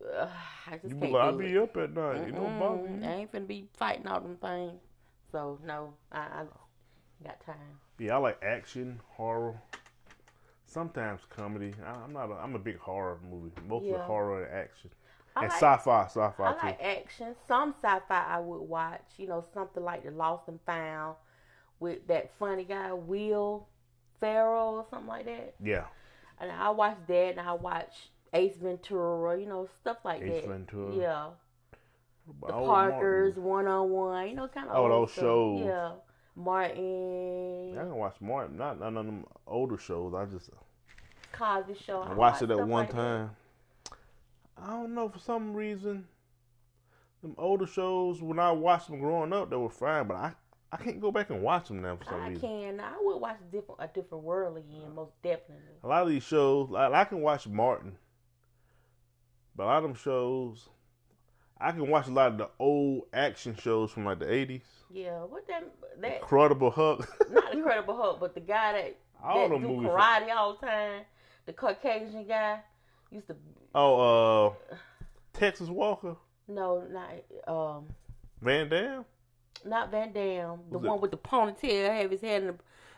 I 0.66 0.76
just 0.78 0.84
You 0.88 0.94
be 0.94 1.08
can't 1.08 1.12
like, 1.12 1.22
I 1.22 1.30
be 1.32 1.54
it. 1.54 1.56
up 1.56 1.76
at 1.76 1.92
night. 1.94 2.28
It 2.28 2.34
don't 2.34 2.56
bother 2.58 2.88
Mm-mm. 2.88 2.88
you. 2.88 3.04
I 3.04 3.12
ain't 3.14 3.32
finna 3.32 3.46
be 3.46 3.68
fighting 3.76 4.06
all 4.06 4.20
them 4.20 4.36
things. 4.36 4.80
So 5.32 5.58
no, 5.64 5.94
I, 6.12 6.18
I 6.20 6.44
got 7.22 7.44
time. 7.44 7.80
Yeah, 7.98 8.14
I 8.16 8.18
like 8.18 8.42
action, 8.42 9.00
horror, 9.08 9.60
sometimes 10.66 11.20
comedy. 11.30 11.74
I, 11.84 11.90
I'm 12.04 12.12
not. 12.12 12.30
A, 12.30 12.34
I'm 12.34 12.54
a 12.54 12.58
big 12.58 12.78
horror 12.78 13.18
movie. 13.28 13.52
Mostly 13.68 13.90
Yeah. 13.90 14.04
horror 14.06 14.44
and 14.44 14.52
action, 14.54 14.90
I 15.36 15.40
and 15.44 15.48
like, 15.50 15.60
sci-fi. 15.60 16.04
Sci-fi 16.06 16.44
I 16.44 16.52
too. 16.60 16.66
like 16.66 16.82
action. 16.82 17.34
Some 17.46 17.74
sci-fi 17.80 18.26
I 18.26 18.38
would 18.40 18.62
watch. 18.62 19.04
You 19.18 19.28
know, 19.28 19.44
something 19.54 19.82
like 19.82 20.04
The 20.04 20.10
Lost 20.10 20.48
and 20.48 20.60
Found 20.66 21.16
with 21.80 22.06
that 22.08 22.30
funny 22.38 22.64
guy 22.64 22.92
Will 22.92 23.66
Ferrell 24.20 24.76
or 24.76 24.86
something 24.90 25.08
like 25.08 25.24
that. 25.26 25.54
yeah, 25.62 25.84
And 26.40 26.50
I 26.50 26.70
watch 26.70 26.96
that, 27.08 27.30
and 27.30 27.40
I 27.40 27.52
watch 27.54 28.10
Ace 28.32 28.56
Ventura, 28.56 29.38
you 29.40 29.46
know, 29.46 29.68
stuff 29.80 29.98
like 30.04 30.22
Ace 30.22 30.42
that. 30.42 30.48
Ventura. 30.48 30.94
Yeah. 30.94 31.26
The 32.46 32.54
old 32.54 32.66
Parkers, 32.68 33.34
one 33.36 33.66
on 33.66 33.90
one, 33.90 34.28
you 34.28 34.36
know, 34.36 34.46
kind 34.46 34.68
of 34.68 34.76
Oh, 34.76 34.88
those 34.88 35.12
stuff. 35.12 35.22
shows. 35.24 35.64
Yeah. 35.66 35.90
Martin, 36.34 37.76
I 37.78 37.82
can 37.82 37.94
watch 37.94 38.16
Martin, 38.20 38.56
not 38.56 38.80
none 38.80 38.96
of 38.96 39.06
them 39.06 39.24
older 39.46 39.78
shows. 39.78 40.14
I 40.14 40.24
just 40.24 40.50
Cosby 41.32 41.74
Show. 41.86 42.00
I 42.00 42.14
watched 42.14 42.42
it 42.42 42.50
at 42.50 42.58
one 42.58 42.70
like 42.70 42.90
that. 42.90 42.96
time. 42.96 43.30
I 44.56 44.70
don't 44.70 44.94
know 44.94 45.08
for 45.08 45.18
some 45.18 45.54
reason. 45.54 46.06
Them 47.22 47.34
older 47.38 47.66
shows 47.66 48.20
when 48.20 48.38
I 48.38 48.50
watched 48.50 48.88
them 48.88 48.98
growing 48.98 49.32
up, 49.32 49.50
they 49.50 49.56
were 49.56 49.70
fine, 49.70 50.08
but 50.08 50.16
I 50.16 50.32
I 50.72 50.78
can't 50.78 51.00
go 51.00 51.12
back 51.12 51.28
and 51.28 51.42
watch 51.42 51.68
them 51.68 51.82
now 51.82 51.96
for 51.96 52.04
some 52.04 52.20
I 52.20 52.28
reason. 52.28 52.44
I 52.44 52.48
can. 52.48 52.80
I 52.80 52.94
would 53.00 53.20
watch 53.20 53.36
a 53.40 53.52
different 53.52 53.80
a 53.80 53.86
different 53.88 54.24
world 54.24 54.56
again, 54.56 54.84
uh, 54.86 54.94
most 54.94 55.12
definitely. 55.22 55.76
A 55.84 55.86
lot 55.86 56.02
of 56.02 56.08
these 56.08 56.22
shows, 56.22 56.70
like 56.70 56.92
I 56.92 57.04
can 57.04 57.20
watch 57.20 57.46
Martin, 57.46 57.96
but 59.54 59.64
a 59.64 59.66
lot 59.66 59.76
of 59.78 59.82
them 59.82 59.94
shows, 59.94 60.68
I 61.62 61.72
can 61.72 61.88
watch 61.88 62.08
a 62.08 62.10
lot 62.10 62.32
of 62.32 62.38
the 62.38 62.48
old 62.58 63.04
action 63.12 63.56
shows 63.56 63.90
from 63.92 64.04
like 64.04 64.18
the 64.18 64.32
eighties. 64.32 64.62
Yeah, 64.90 65.20
what 65.20 65.46
that 65.48 65.64
that 66.00 66.16
Incredible 66.16 66.70
Hulk. 66.70 67.08
not 67.30 67.52
Incredible 67.54 67.96
Hulk, 67.96 68.20
but 68.20 68.34
the 68.34 68.40
guy 68.40 68.72
that 68.72 68.96
All 69.22 69.48
that 69.48 69.60
do 69.60 69.66
karate 69.68 70.30
all 70.34 70.54
the 70.60 70.66
time, 70.66 71.02
the 71.46 71.52
Caucasian 71.52 72.26
guy 72.26 72.60
used 73.10 73.28
to 73.28 73.36
Oh, 73.74 74.50
uh, 74.70 74.76
Texas 75.32 75.68
Walker, 75.68 76.16
no 76.48 76.82
not 76.90 77.10
um 77.52 77.84
Van 78.42 78.68
Damme. 78.68 79.04
not 79.64 79.90
Van 79.90 80.12
Damme. 80.12 80.58
the 80.70 80.78
Was 80.78 80.84
it- 80.84 80.88
one 80.90 81.00
with 81.00 81.10
the 81.12 81.16
ponytail, 81.18 81.88
have 82.00 82.10
his 82.10 82.20
head 82.20 82.42
in 82.42 82.48
the 82.48 82.54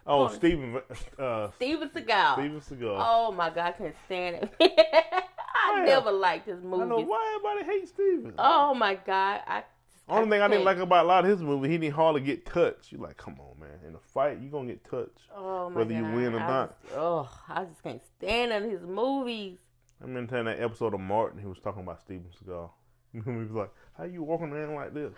Oh, 0.06 0.26
Pony- 0.26 0.36
Steven, 0.36 0.80
uh, 1.18 1.50
Steven 1.52 1.88
Seagal. 1.88 2.34
Steven 2.34 2.60
Seagal. 2.60 2.96
Oh 2.98 3.32
my 3.32 3.48
God, 3.48 3.58
I 3.68 3.72
couldn't 3.72 3.96
stand 4.04 4.50
it. 4.60 4.74
I 5.64 5.80
Why? 5.80 5.84
never 5.86 6.12
liked 6.12 6.46
his 6.46 6.62
movie. 6.62 6.82
I 6.82 6.86
know 6.86 7.00
why 7.00 7.34
everybody 7.36 7.78
hates 7.78 7.90
Steven. 7.90 8.34
Oh 8.38 8.74
my 8.74 8.94
God, 8.94 9.40
I. 9.46 9.64
Only 10.06 10.28
thing 10.28 10.42
I 10.42 10.48
didn't 10.48 10.64
like 10.64 10.76
about 10.76 11.06
a 11.06 11.08
lot 11.08 11.24
of 11.24 11.30
his 11.30 11.40
movies, 11.40 11.70
he 11.70 11.78
didn't 11.78 11.94
hardly 11.94 12.20
get 12.20 12.44
touched. 12.44 12.92
You 12.92 12.98
like, 12.98 13.16
come 13.16 13.36
on, 13.40 13.58
man. 13.58 13.78
In 13.88 13.94
a 13.94 13.98
fight, 13.98 14.38
you 14.38 14.50
gonna 14.50 14.66
get 14.66 14.84
touched. 14.84 15.30
Oh 15.34 15.70
my 15.70 15.76
whether 15.76 15.94
you 15.94 16.04
win 16.04 16.34
or 16.34 16.40
I 16.40 16.46
not. 16.46 16.82
Just, 16.82 16.94
oh, 16.94 17.28
I 17.48 17.64
just 17.64 17.82
can't 17.82 18.02
stand 18.18 18.52
on 18.52 18.68
his 18.68 18.82
movies. 18.82 19.58
I 20.02 20.04
remember 20.04 20.30
telling 20.30 20.44
that 20.46 20.60
episode 20.60 20.92
of 20.92 21.00
Martin, 21.00 21.40
he 21.40 21.46
was 21.46 21.58
talking 21.58 21.82
about 21.82 22.00
Steven 22.02 22.26
Seagal. 22.38 22.70
he 23.12 23.20
was 23.30 23.50
like, 23.52 23.70
"How 23.96 24.04
you 24.04 24.22
walking 24.22 24.52
around 24.52 24.74
like 24.74 24.92
this?" 24.92 25.12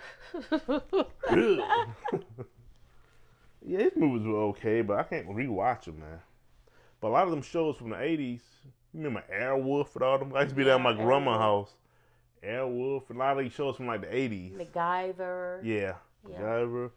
Yeah, 3.66 3.80
his 3.80 3.96
movies 3.96 4.24
were 4.24 4.42
okay, 4.50 4.80
but 4.82 4.98
I 4.98 5.02
can't 5.02 5.28
rewatch 5.28 5.84
them, 5.84 5.98
man. 5.98 6.20
But 7.00 7.08
a 7.08 7.10
lot 7.10 7.24
of 7.24 7.30
them 7.30 7.42
shows 7.42 7.76
from 7.76 7.90
the 7.90 7.96
'80s, 7.96 8.40
you 9.00 9.04
remember 9.04 9.24
Airwolf 9.32 9.94
and 9.94 10.02
all 10.02 10.18
them? 10.18 10.32
I 10.34 10.40
used 10.42 10.50
to 10.50 10.56
be 10.56 10.64
down 10.64 10.80
at 10.80 10.84
my 10.84 10.90
Yeah, 10.90 11.04
grandma's 11.04 11.36
Airwolf. 11.36 11.40
house. 11.40 11.72
Airwolf, 12.42 13.08
and 13.10 13.16
a 13.16 13.20
lot 13.20 13.38
of 13.38 13.44
these 13.44 13.52
shows 13.52 13.76
from 13.76 13.86
like 13.86 14.02
the 14.02 14.06
'80s. 14.14 14.52
MacGyver. 14.56 15.60
Yeah, 15.64 15.94
Yeah. 16.28 16.36
MacGyver, 16.40 16.90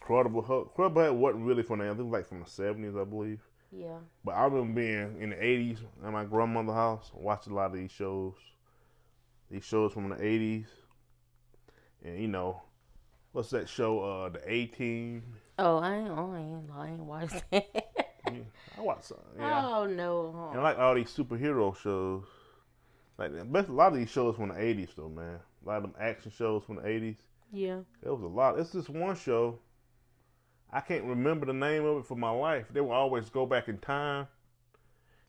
Incredible 0.00 0.42
Hulk. 0.42 0.68
Incredible 0.70 1.02
Hulk 1.02 1.16
wasn't 1.18 1.44
really 1.46 1.62
from 1.62 1.78
the 1.80 1.90
I 1.90 1.94
think 1.94 2.12
like 2.12 2.26
from 2.26 2.40
the 2.40 2.46
'70s, 2.46 3.00
I 3.00 3.04
believe. 3.04 3.40
Yeah. 3.70 3.98
But 4.24 4.32
I 4.32 4.44
remember 4.44 4.80
being 4.80 5.20
in 5.20 5.30
the 5.30 5.36
'80s 5.36 5.78
at 6.04 6.12
my 6.12 6.24
grandmother's 6.24 6.74
house, 6.74 7.10
watching 7.14 7.52
a 7.52 7.56
lot 7.56 7.66
of 7.66 7.72
these 7.74 7.90
shows. 7.90 8.34
These 9.50 9.64
shows 9.64 9.92
from 9.92 10.08
the 10.08 10.16
'80s, 10.16 10.66
and 12.04 12.18
you 12.20 12.28
know, 12.28 12.62
what's 13.32 13.50
that 13.50 13.68
show? 13.68 14.00
Uh, 14.02 14.28
the 14.30 14.40
A 14.50 14.66
Team. 14.66 15.22
Oh, 15.58 15.76
I 15.78 15.94
ain't, 15.96 16.08
oh, 16.10 16.32
I 16.32 16.38
ain't, 16.38 16.70
I 16.74 16.88
ain't 16.88 17.04
watched 17.04 17.42
that. 17.50 17.81
I 18.76 18.80
watched 18.80 19.04
some. 19.04 19.18
Yeah, 19.38 19.66
Oh 19.66 19.86
no. 19.86 20.28
Uh-huh. 20.34 20.50
and 20.50 20.60
I 20.60 20.62
like 20.62 20.78
all 20.78 20.94
these 20.94 21.10
superhero 21.14 21.76
shows. 21.76 22.24
Like 23.18 23.34
the 23.36 23.44
best, 23.44 23.68
a 23.68 23.72
lot 23.72 23.92
of 23.92 23.98
these 23.98 24.10
shows 24.10 24.36
from 24.36 24.48
the 24.48 24.54
'80s, 24.54 24.94
though, 24.96 25.08
man. 25.08 25.38
A 25.64 25.68
lot 25.68 25.76
of 25.76 25.82
them 25.82 25.94
action 26.00 26.30
shows 26.36 26.64
from 26.64 26.76
the 26.76 26.82
'80s. 26.82 27.16
Yeah. 27.52 27.80
There 28.02 28.12
was 28.14 28.22
a 28.22 28.26
lot. 28.26 28.58
It's 28.58 28.70
this 28.72 28.88
one 28.88 29.14
show. 29.16 29.58
I 30.72 30.80
can't 30.80 31.04
remember 31.04 31.44
the 31.46 31.52
name 31.52 31.84
of 31.84 31.98
it 31.98 32.06
for 32.06 32.16
my 32.16 32.30
life. 32.30 32.66
They 32.72 32.80
would 32.80 32.90
always 32.92 33.28
go 33.28 33.44
back 33.44 33.68
in 33.68 33.76
time, 33.78 34.26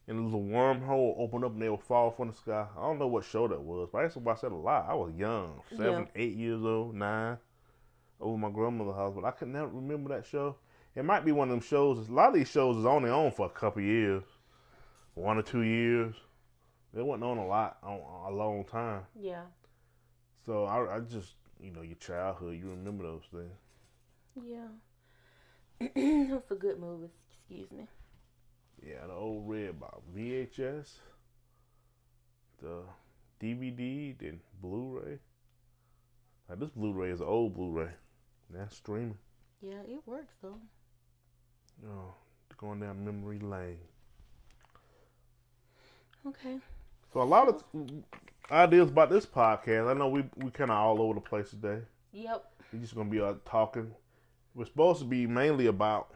and 0.08 0.18
a 0.18 0.22
little 0.22 0.42
wormhole 0.42 1.16
open 1.18 1.44
up, 1.44 1.52
and 1.52 1.62
they 1.62 1.70
would 1.70 1.82
fall 1.82 2.12
from 2.12 2.30
the 2.30 2.34
sky. 2.34 2.66
I 2.78 2.82
don't 2.82 2.98
know 2.98 3.08
what 3.08 3.26
show 3.26 3.48
that 3.50 3.62
was, 3.62 3.90
but 3.92 4.00
I 4.00 4.04
used 4.04 4.14
to 4.14 4.20
watch 4.20 4.42
that 4.42 4.54
a 4.54 4.56
lot. 4.56 4.86
I 4.90 4.94
was 4.94 5.14
young, 5.16 5.60
seven, 5.70 6.08
eight 6.16 6.36
years 6.36 6.64
old, 6.64 6.96
nine, 6.96 7.38
over 8.22 8.38
my 8.38 8.50
grandmother's 8.50 8.96
house, 8.96 9.14
but 9.14 9.26
I 9.26 9.32
could 9.32 9.50
never 9.50 9.68
remember 9.68 10.16
that 10.16 10.26
show. 10.26 10.56
It 10.96 11.06
might 11.06 11.26
be 11.26 11.32
one 11.32 11.50
of 11.50 11.52
them 11.52 11.62
shows. 11.68 12.08
A 12.08 12.12
lot 12.12 12.30
of 12.30 12.36
these 12.36 12.50
shows 12.50 12.78
is 12.78 12.86
only 12.86 13.10
on 13.10 13.32
for 13.32 13.48
a 13.48 13.50
couple 13.50 13.82
years, 13.82 14.24
one 15.16 15.38
or 15.38 15.42
two 15.42 15.62
years. 15.62 16.16
They 16.94 17.02
wasn't 17.02 17.24
on 17.24 17.40
a 17.40 17.48
lot, 17.48 17.78
on 17.82 18.00
a 18.32 18.36
long 18.36 18.64
time. 18.66 19.02
Yeah. 19.20 19.46
So 20.46 20.66
I, 20.66 20.98
I 20.98 21.00
just, 21.00 21.34
you 21.60 21.72
know, 21.72 21.82
your 21.82 21.96
childhood, 21.96 22.60
you 22.60 22.70
remember 22.70 23.04
those 23.04 23.24
things. 23.32 23.58
Yeah. 24.46 24.68
Those 26.30 26.52
are 26.52 26.56
good 26.56 26.80
movies. 26.80 27.10
Excuse 27.32 27.72
me. 27.72 27.88
Yeah, 28.86 29.08
the 29.08 29.14
old 29.14 29.48
Redbox, 29.48 30.02
VHS, 30.16 30.90
the 32.62 32.82
DVD, 33.42 34.18
then 34.18 34.40
Blu-ray. 34.62 35.20
Like 36.50 36.60
this 36.60 36.70
Blu-ray 36.70 37.10
is 37.12 37.22
an 37.22 37.28
old 37.28 37.56
Blu-ray. 37.56 37.92
That's 38.50 38.76
streaming. 38.76 39.18
Yeah, 39.62 39.82
it 39.88 40.02
works 40.06 40.36
though. 40.42 40.60
Oh, 41.86 42.14
going 42.58 42.80
down 42.80 43.04
memory 43.04 43.40
lane. 43.40 43.78
Okay. 46.26 46.58
So 47.12 47.22
a 47.22 47.24
lot 47.24 47.48
of 47.48 47.64
ideas 48.52 48.90
about 48.90 49.10
this 49.10 49.26
podcast. 49.26 49.90
I 49.90 49.94
know 49.94 50.08
we 50.08 50.24
we 50.38 50.52
kind 50.52 50.72
of 50.72 50.78
all 50.78 51.02
over 51.02 51.16
the 51.16 51.22
place 51.22 51.50
today. 51.50 51.80
Yep. 52.14 52.46
We're 52.72 52.80
just 52.80 52.96
gonna 52.96 53.10
be 53.10 53.20
uh, 53.20 53.34
talking. 53.46 53.92
We're 54.56 54.66
supposed 54.66 55.00
to 55.00 55.06
be 55.06 55.28
mainly 55.28 55.68
about 55.68 56.14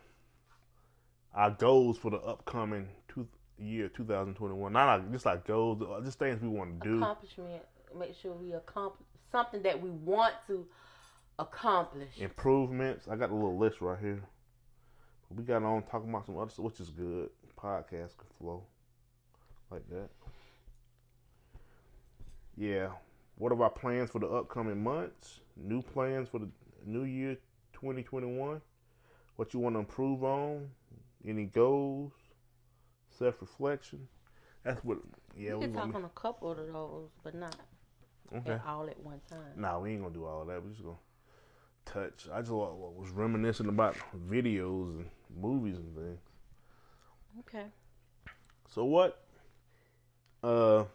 our 1.33 1.51
goals 1.51 1.97
for 1.97 2.11
the 2.11 2.17
upcoming 2.17 2.87
two, 3.07 3.27
year 3.59 3.89
2021. 3.89 4.71
Not 4.71 4.99
like, 4.99 5.11
just 5.11 5.25
like 5.25 5.45
goals, 5.45 5.81
uh, 5.81 6.01
just 6.01 6.19
things 6.19 6.41
we 6.41 6.47
want 6.47 6.81
to 6.81 6.87
do. 6.87 6.97
Accomplishment. 6.97 7.63
Make 7.97 8.15
sure 8.21 8.33
we 8.33 8.53
accomplish 8.53 9.07
something 9.31 9.61
that 9.63 9.81
we 9.81 9.89
want 9.89 10.33
to 10.47 10.65
accomplish. 11.39 12.09
Improvements. 12.19 13.07
I 13.09 13.15
got 13.15 13.29
a 13.31 13.33
little 13.33 13.57
list 13.57 13.81
right 13.81 13.99
here. 13.99 14.23
We 15.29 15.43
got 15.43 15.63
on 15.63 15.83
talking 15.83 16.09
about 16.09 16.25
some 16.25 16.37
other 16.37 16.49
stuff, 16.49 16.65
which 16.65 16.79
is 16.79 16.89
good. 16.89 17.29
Podcast 17.57 18.17
can 18.17 18.27
flow 18.39 18.63
like 19.71 19.87
that. 19.89 20.09
Yeah. 22.55 22.89
What 23.37 23.51
are 23.51 23.61
our 23.63 23.69
plans 23.69 24.09
for 24.09 24.19
the 24.19 24.27
upcoming 24.27 24.81
months? 24.83 25.41
New 25.55 25.81
plans 25.81 26.29
for 26.29 26.39
the 26.39 26.49
new 26.85 27.03
year 27.03 27.37
2021? 27.73 28.61
What 29.35 29.53
you 29.53 29.59
want 29.59 29.75
to 29.75 29.79
improve 29.79 30.23
on? 30.23 30.69
Any 31.25 31.45
goals? 31.45 32.13
Self 33.09 33.41
reflection? 33.41 34.07
That's 34.63 34.83
what. 34.83 34.97
Yeah, 35.37 35.55
we 35.55 35.65
can 35.65 35.73
talk 35.73 35.93
on 35.93 36.05
a 36.05 36.09
couple 36.09 36.51
of 36.51 36.57
those, 36.57 37.09
but 37.23 37.35
not 37.35 37.55
Okay. 38.35 38.51
at 38.51 38.65
all 38.65 38.89
at 38.89 38.99
one 38.99 39.21
time. 39.29 39.39
Nah, 39.55 39.79
we 39.79 39.91
ain't 39.91 40.01
gonna 40.01 40.13
do 40.13 40.25
all 40.25 40.41
of 40.41 40.47
that. 40.47 40.63
We're 40.63 40.71
just 40.71 40.83
gonna 40.83 40.97
touch. 41.87 42.27
I 42.31 42.39
just 42.41 42.51
wa- 42.51 42.73
wa- 42.73 42.89
was 42.89 43.09
reminiscing 43.11 43.67
about 43.67 43.95
videos 44.29 44.89
and 44.95 45.09
movies 45.39 45.77
and 45.77 45.95
things. 45.95 46.19
Okay. 47.39 47.65
So 48.69 48.85
what? 48.85 49.23
Uh, 50.43 50.85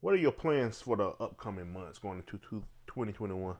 what 0.00 0.14
are 0.14 0.18
your 0.18 0.32
plans 0.32 0.80
for 0.80 0.96
the 0.96 1.08
upcoming 1.20 1.72
months 1.72 1.98
going 1.98 2.18
into 2.18 2.38
two- 2.38 2.64
2021? 2.88 3.56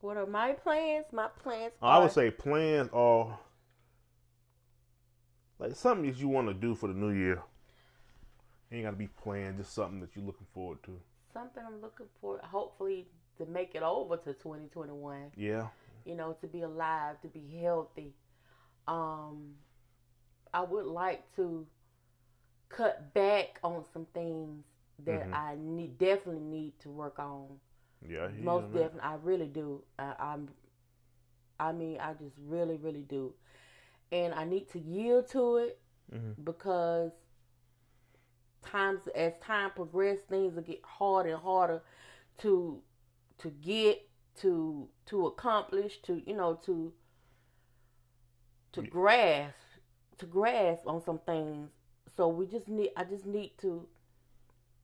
What 0.00 0.16
are 0.18 0.26
my 0.26 0.52
plans? 0.52 1.06
My 1.12 1.28
plans 1.28 1.72
I 1.80 1.98
would 1.98 2.10
say 2.12 2.30
plans 2.30 2.90
are 2.92 3.38
like 5.58 5.74
something 5.76 6.10
that 6.10 6.18
you 6.18 6.28
want 6.28 6.48
to 6.48 6.54
do 6.54 6.74
for 6.74 6.88
the 6.88 6.94
new 6.94 7.10
year. 7.10 7.42
Ain't 8.70 8.84
gotta 8.84 8.96
be 8.96 9.06
planned, 9.06 9.58
just 9.58 9.72
something 9.72 10.00
that 10.00 10.14
you're 10.14 10.24
looking 10.24 10.46
forward 10.52 10.82
to. 10.84 11.00
something 11.32 11.62
I'm 11.66 11.80
looking 11.80 12.06
for. 12.20 12.38
Hopefully 12.44 13.06
to 13.38 13.46
make 13.46 13.74
it 13.74 13.82
over 13.82 14.16
to 14.18 14.32
2021. 14.34 15.32
Yeah. 15.36 15.68
You 16.04 16.14
know, 16.14 16.36
to 16.40 16.46
be 16.46 16.62
alive, 16.62 17.20
to 17.22 17.28
be 17.28 17.58
healthy. 17.62 18.14
Um, 18.86 19.54
I 20.52 20.62
would 20.62 20.86
like 20.86 21.34
to 21.36 21.66
cut 22.68 23.12
back 23.14 23.58
on 23.62 23.84
some 23.92 24.06
things 24.06 24.64
that 25.04 25.26
Mhm. 25.28 25.34
I 25.34 25.56
need 25.56 25.98
definitely 25.98 26.42
need 26.42 26.78
to 26.80 26.90
work 26.90 27.18
on. 27.18 27.60
Yeah. 28.02 28.26
I 28.26 28.28
hear 28.28 28.38
you 28.38 28.44
Most 28.44 28.72
definitely, 28.72 29.00
I 29.00 29.14
really 29.16 29.48
do. 29.48 29.82
I, 29.98 30.14
I'm, 30.18 30.48
I 31.58 31.72
mean, 31.72 31.98
I 32.00 32.14
just 32.14 32.36
really, 32.38 32.76
really 32.76 33.02
do, 33.02 33.34
and 34.12 34.34
I 34.34 34.44
need 34.44 34.68
to 34.70 34.78
yield 34.78 35.26
to 35.28 35.56
it 35.56 35.80
Mhm. 36.12 36.44
because 36.44 37.12
times 38.62 39.06
as 39.14 39.38
time 39.38 39.70
progresses, 39.70 40.24
things 40.26 40.54
will 40.54 40.62
get 40.62 40.82
harder 40.84 41.30
and 41.30 41.38
harder 41.42 41.82
to 42.38 42.82
to 43.38 43.50
get 43.50 44.08
to 44.40 44.88
to 45.06 45.26
accomplish 45.26 46.00
to 46.02 46.22
you 46.26 46.34
know 46.36 46.54
to 46.66 46.92
to 48.72 48.82
Yeah. 48.82 48.88
grasp 48.88 49.56
to 50.18 50.26
grasp 50.26 50.86
on 50.86 51.02
some 51.02 51.18
things. 51.20 51.70
so 52.16 52.28
we 52.28 52.46
just 52.46 52.68
need. 52.68 52.90
I 52.96 53.04
just 53.04 53.26
need 53.26 53.58
to 53.58 53.88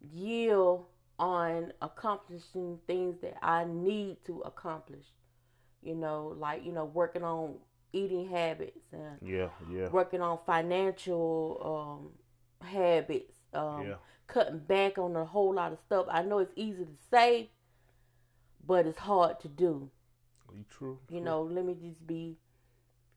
yield 0.01 0.87
on 1.19 1.73
accomplishing 1.83 2.79
things 2.87 3.21
that 3.21 3.37
I 3.45 3.65
need 3.65 4.25
to 4.25 4.41
accomplish. 4.41 5.05
You 5.83 5.95
know, 5.95 6.35
like 6.39 6.65
you 6.65 6.73
know, 6.73 6.85
working 6.85 7.23
on 7.25 7.57
eating 7.93 8.29
habits 8.29 8.87
and 8.93 9.19
Yeah, 9.23 9.49
yeah, 9.71 9.89
working 9.89 10.21
on 10.23 10.39
financial 10.47 11.61
um, 12.63 12.69
habits, 12.69 13.35
um, 13.55 13.87
yeah. 13.89 13.95
cutting 14.27 14.59
back 14.61 14.99
on 14.99 15.17
a 15.17 15.25
whole 15.25 15.55
lot 15.55 15.73
of 15.73 15.79
stuff. 15.81 16.07
I 16.11 16.23
know 16.23 16.39
it's 16.39 16.53
easy 16.57 16.85
to 16.85 16.97
say, 17.11 17.51
but 18.71 18.87
it's 18.87 18.99
hard 18.99 19.41
to 19.41 19.49
do. 19.49 19.91
You 20.55 20.65
true. 20.71 20.99
You 21.09 21.17
true. 21.17 21.25
know, 21.25 21.43
let 21.43 21.65
me 21.65 21.75
just 21.75 22.07
be 22.07 22.37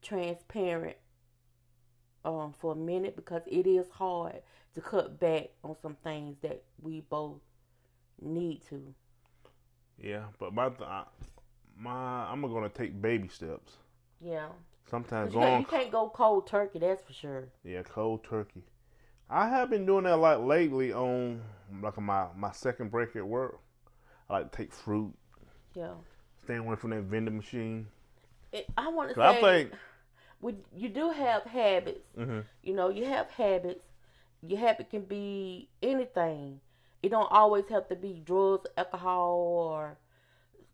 transparent 0.02 0.98
um, 2.26 2.54
for 2.58 2.74
a 2.74 2.76
minute 2.76 3.16
because 3.16 3.44
it 3.46 3.68
is 3.68 3.88
hard 3.92 4.42
to 4.74 4.82
cut 4.82 5.20
back 5.20 5.52
on 5.64 5.76
some 5.80 5.96
things 6.04 6.38
that 6.42 6.64
we 6.82 7.02
both 7.02 7.42
need 8.20 8.62
to. 8.70 8.96
Yeah, 10.02 10.24
but 10.40 10.56
my 10.56 10.70
th- 10.70 10.82
I- 10.82 11.06
my 11.78 11.92
I'm 12.32 12.42
gonna 12.42 12.70
take 12.70 13.00
baby 13.00 13.28
steps. 13.28 13.78
Yeah. 14.20 14.48
Sometimes 14.90 15.36
You 15.36 15.40
going 15.40 15.60
you 15.62 15.68
can't 15.68 15.92
go 15.92 16.10
cold 16.10 16.48
turkey, 16.48 16.80
that's 16.80 17.04
for 17.04 17.14
sure. 17.14 17.50
yeah 17.64 17.84
cold 17.84 18.24
turkey. 18.24 18.64
I 19.30 19.50
have 19.50 19.70
been 19.70 19.86
doing 19.86 20.06
that 20.06 20.18
like 20.18 20.40
lately 20.40 20.92
on 20.94 21.42
like 21.82 22.00
my 22.00 22.26
my 22.36 22.52
second 22.52 22.90
break 22.90 23.16
at 23.16 23.28
work. 23.28 23.60
I 24.30 24.34
like 24.34 24.52
to 24.52 24.58
take 24.58 24.74
fruit, 24.74 25.14
Yeah. 25.76 25.94
stay 26.44 26.56
away 26.58 26.76
from 26.76 26.92
that 26.92 27.04
vending 27.04 27.36
machine. 27.38 27.88
It, 28.52 28.68
I 28.78 28.88
want 28.90 29.10
to 29.10 29.16
'Cause 29.16 29.24
I 29.24 29.34
say, 29.34 29.42
think 29.42 29.74
we, 30.42 30.56
you 30.76 30.90
do 30.90 31.10
have 31.12 31.44
habits. 31.44 32.08
hmm 32.16 32.42
You 32.64 32.74
know, 32.74 32.90
you 32.90 33.06
have 33.06 33.30
habits. 33.32 33.86
Your 34.42 34.60
habit 34.60 34.90
can 34.90 35.04
be 35.04 35.70
anything. 35.82 36.62
It 37.02 37.10
don't 37.10 37.32
always 37.32 37.68
have 37.70 37.88
to 37.90 37.96
be 37.96 38.22
drugs, 38.26 38.66
alcohol, 38.78 39.40
or 39.40 39.98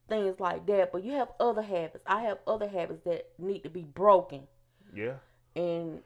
things 0.08 0.40
like 0.40 0.66
that. 0.68 0.92
But 0.92 1.04
you 1.04 1.14
have 1.14 1.30
other 1.40 1.62
habits. 1.64 2.04
I 2.08 2.22
have 2.24 2.40
other 2.48 2.68
habits 2.68 3.04
that 3.06 3.30
need 3.40 3.64
to 3.64 3.70
be 3.70 3.84
broken, 3.84 4.48
yeah, 4.94 5.16
and 5.56 6.02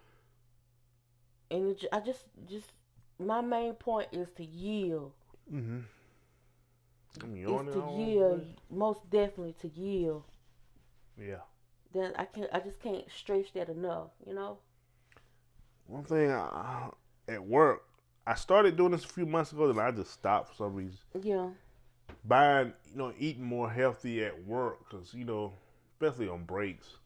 and 1.52 1.70
it, 1.72 1.86
I 1.92 2.00
just 2.00 2.26
just 2.50 2.68
my 3.20 3.42
main 3.42 3.74
point 3.74 4.10
is 4.12 4.32
to 4.34 4.44
yield. 4.44 5.14
hmm 5.50 5.80
I'm 7.22 7.36
yawning 7.36 7.74
to 7.74 7.94
yield, 7.98 8.46
most 8.70 9.10
definitely 9.10 9.56
to 9.62 9.68
yield. 9.68 10.24
Yeah. 11.20 11.42
That 11.94 12.20
I 12.20 12.26
can 12.26 12.44
not 12.44 12.56
I 12.56 12.60
just 12.60 12.82
can't 12.82 13.06
stretch 13.16 13.54
that 13.54 13.70
enough. 13.70 14.10
You 14.26 14.34
know. 14.34 14.58
One 15.86 16.04
thing 16.04 16.32
I, 16.32 16.90
at 17.28 17.46
work, 17.46 17.84
I 18.26 18.36
started 18.36 18.78
doing 18.78 18.92
this 18.92 19.04
a 19.04 19.10
few 19.10 19.26
months 19.26 19.52
ago, 19.52 19.70
and 19.70 19.80
I 19.80 19.92
just 19.92 20.12
stopped 20.12 20.50
for 20.50 20.56
some 20.56 20.74
reason. 20.74 20.98
Yeah. 21.22 21.50
Buying, 22.26 22.74
you 22.92 22.98
know, 22.98 23.14
eating 23.20 23.44
more 23.44 23.70
healthy 23.70 24.24
at 24.24 24.46
work, 24.46 24.90
because 24.90 25.14
you 25.14 25.26
know, 25.26 25.54
especially 25.94 26.30
on 26.30 26.46
breaks, 26.46 26.98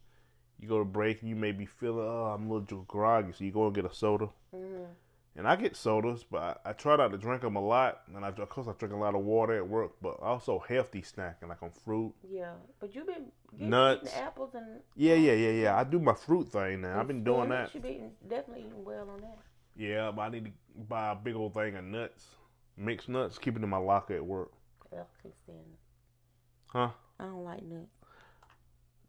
you 0.60 0.68
go 0.68 0.80
to 0.80 0.86
break 0.86 1.22
and 1.22 1.30
you 1.30 1.36
may 1.36 1.52
be 1.52 1.66
feeling, 1.66 2.06
oh, 2.08 2.34
I'm 2.34 2.50
a 2.50 2.54
little 2.54 2.86
groggy, 2.88 3.34
so 3.34 3.44
you 3.44 3.52
go 3.52 3.66
and 3.66 3.76
get 3.76 3.86
a 3.86 3.94
soda. 3.94 4.30
hmm 4.54 4.86
And 5.38 5.48
I 5.48 5.56
get 5.56 5.76
sodas, 5.76 6.24
but 6.24 6.62
I, 6.66 6.72
I 6.72 6.74
try 6.74 6.96
not 6.96 7.12
to 7.12 7.18
drink 7.18 7.44
them 7.44 7.56
a 7.56 7.62
lot, 7.62 8.02
and 8.14 8.26
I, 8.26 8.30
of 8.30 8.50
course 8.50 8.68
I 8.68 8.72
drink 8.72 8.92
a 8.92 8.98
lot 8.98 9.14
of 9.14 9.22
water 9.22 9.56
at 9.56 9.68
work, 9.68 9.92
but 10.02 10.20
also 10.20 10.64
healthy 10.68 11.04
snacking 11.04 11.48
like 11.48 11.62
on 11.62 11.70
fruit. 11.70 12.12
Yeah, 12.28 12.54
but 12.80 12.96
you've 12.96 13.06
been 13.06 13.28
you 13.56 13.68
Nuts. 13.68 14.08
eating 14.08 14.20
apples 14.20 14.56
and 14.56 14.82
Yeah, 14.96 15.14
yeah, 15.14 15.34
yeah, 15.34 15.52
yeah. 15.52 15.78
I 15.78 15.84
do 15.84 16.00
my 16.00 16.16
fruit 16.16 16.50
thing 16.50 16.82
now. 16.82 17.00
I've 17.00 17.08
been 17.08 17.24
doing 17.24 17.50
that. 17.50 17.72
You've 17.72 17.84
been 17.84 18.12
definitely 18.28 18.66
eating 18.66 18.84
well 18.84 19.12
on 19.12 19.22
that. 19.22 19.38
Yeah, 19.76 20.10
but 20.10 20.24
I 20.24 20.30
need 20.30 20.46
to 20.46 20.52
buy 20.90 21.12
a 21.12 21.16
big 21.16 21.36
old 21.36 21.54
thing 21.54 21.76
of 21.76 21.84
nuts, 21.84 22.26
mixed 22.76 23.08
nuts, 23.08 23.38
keep 23.38 23.56
it 23.56 23.64
in 23.64 23.70
my 23.70 23.78
locker 23.78 24.16
at 24.16 24.26
work. 24.26 24.52
I 24.92 24.96
can't 25.22 25.36
stand 25.44 25.60
it. 25.60 25.80
Huh? 26.66 26.90
I 27.20 27.26
don't 27.26 27.44
like 27.44 27.62
nuts. 27.64 27.92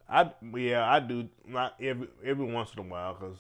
I 0.09 0.31
yeah, 0.57 0.91
I 0.91 1.01
do 1.01 1.29
not 1.47 1.75
every 1.81 2.09
every 2.25 2.47
once 2.47 2.73
in 2.75 2.81
a 2.81 2.83
while 2.83 3.15
because 3.15 3.39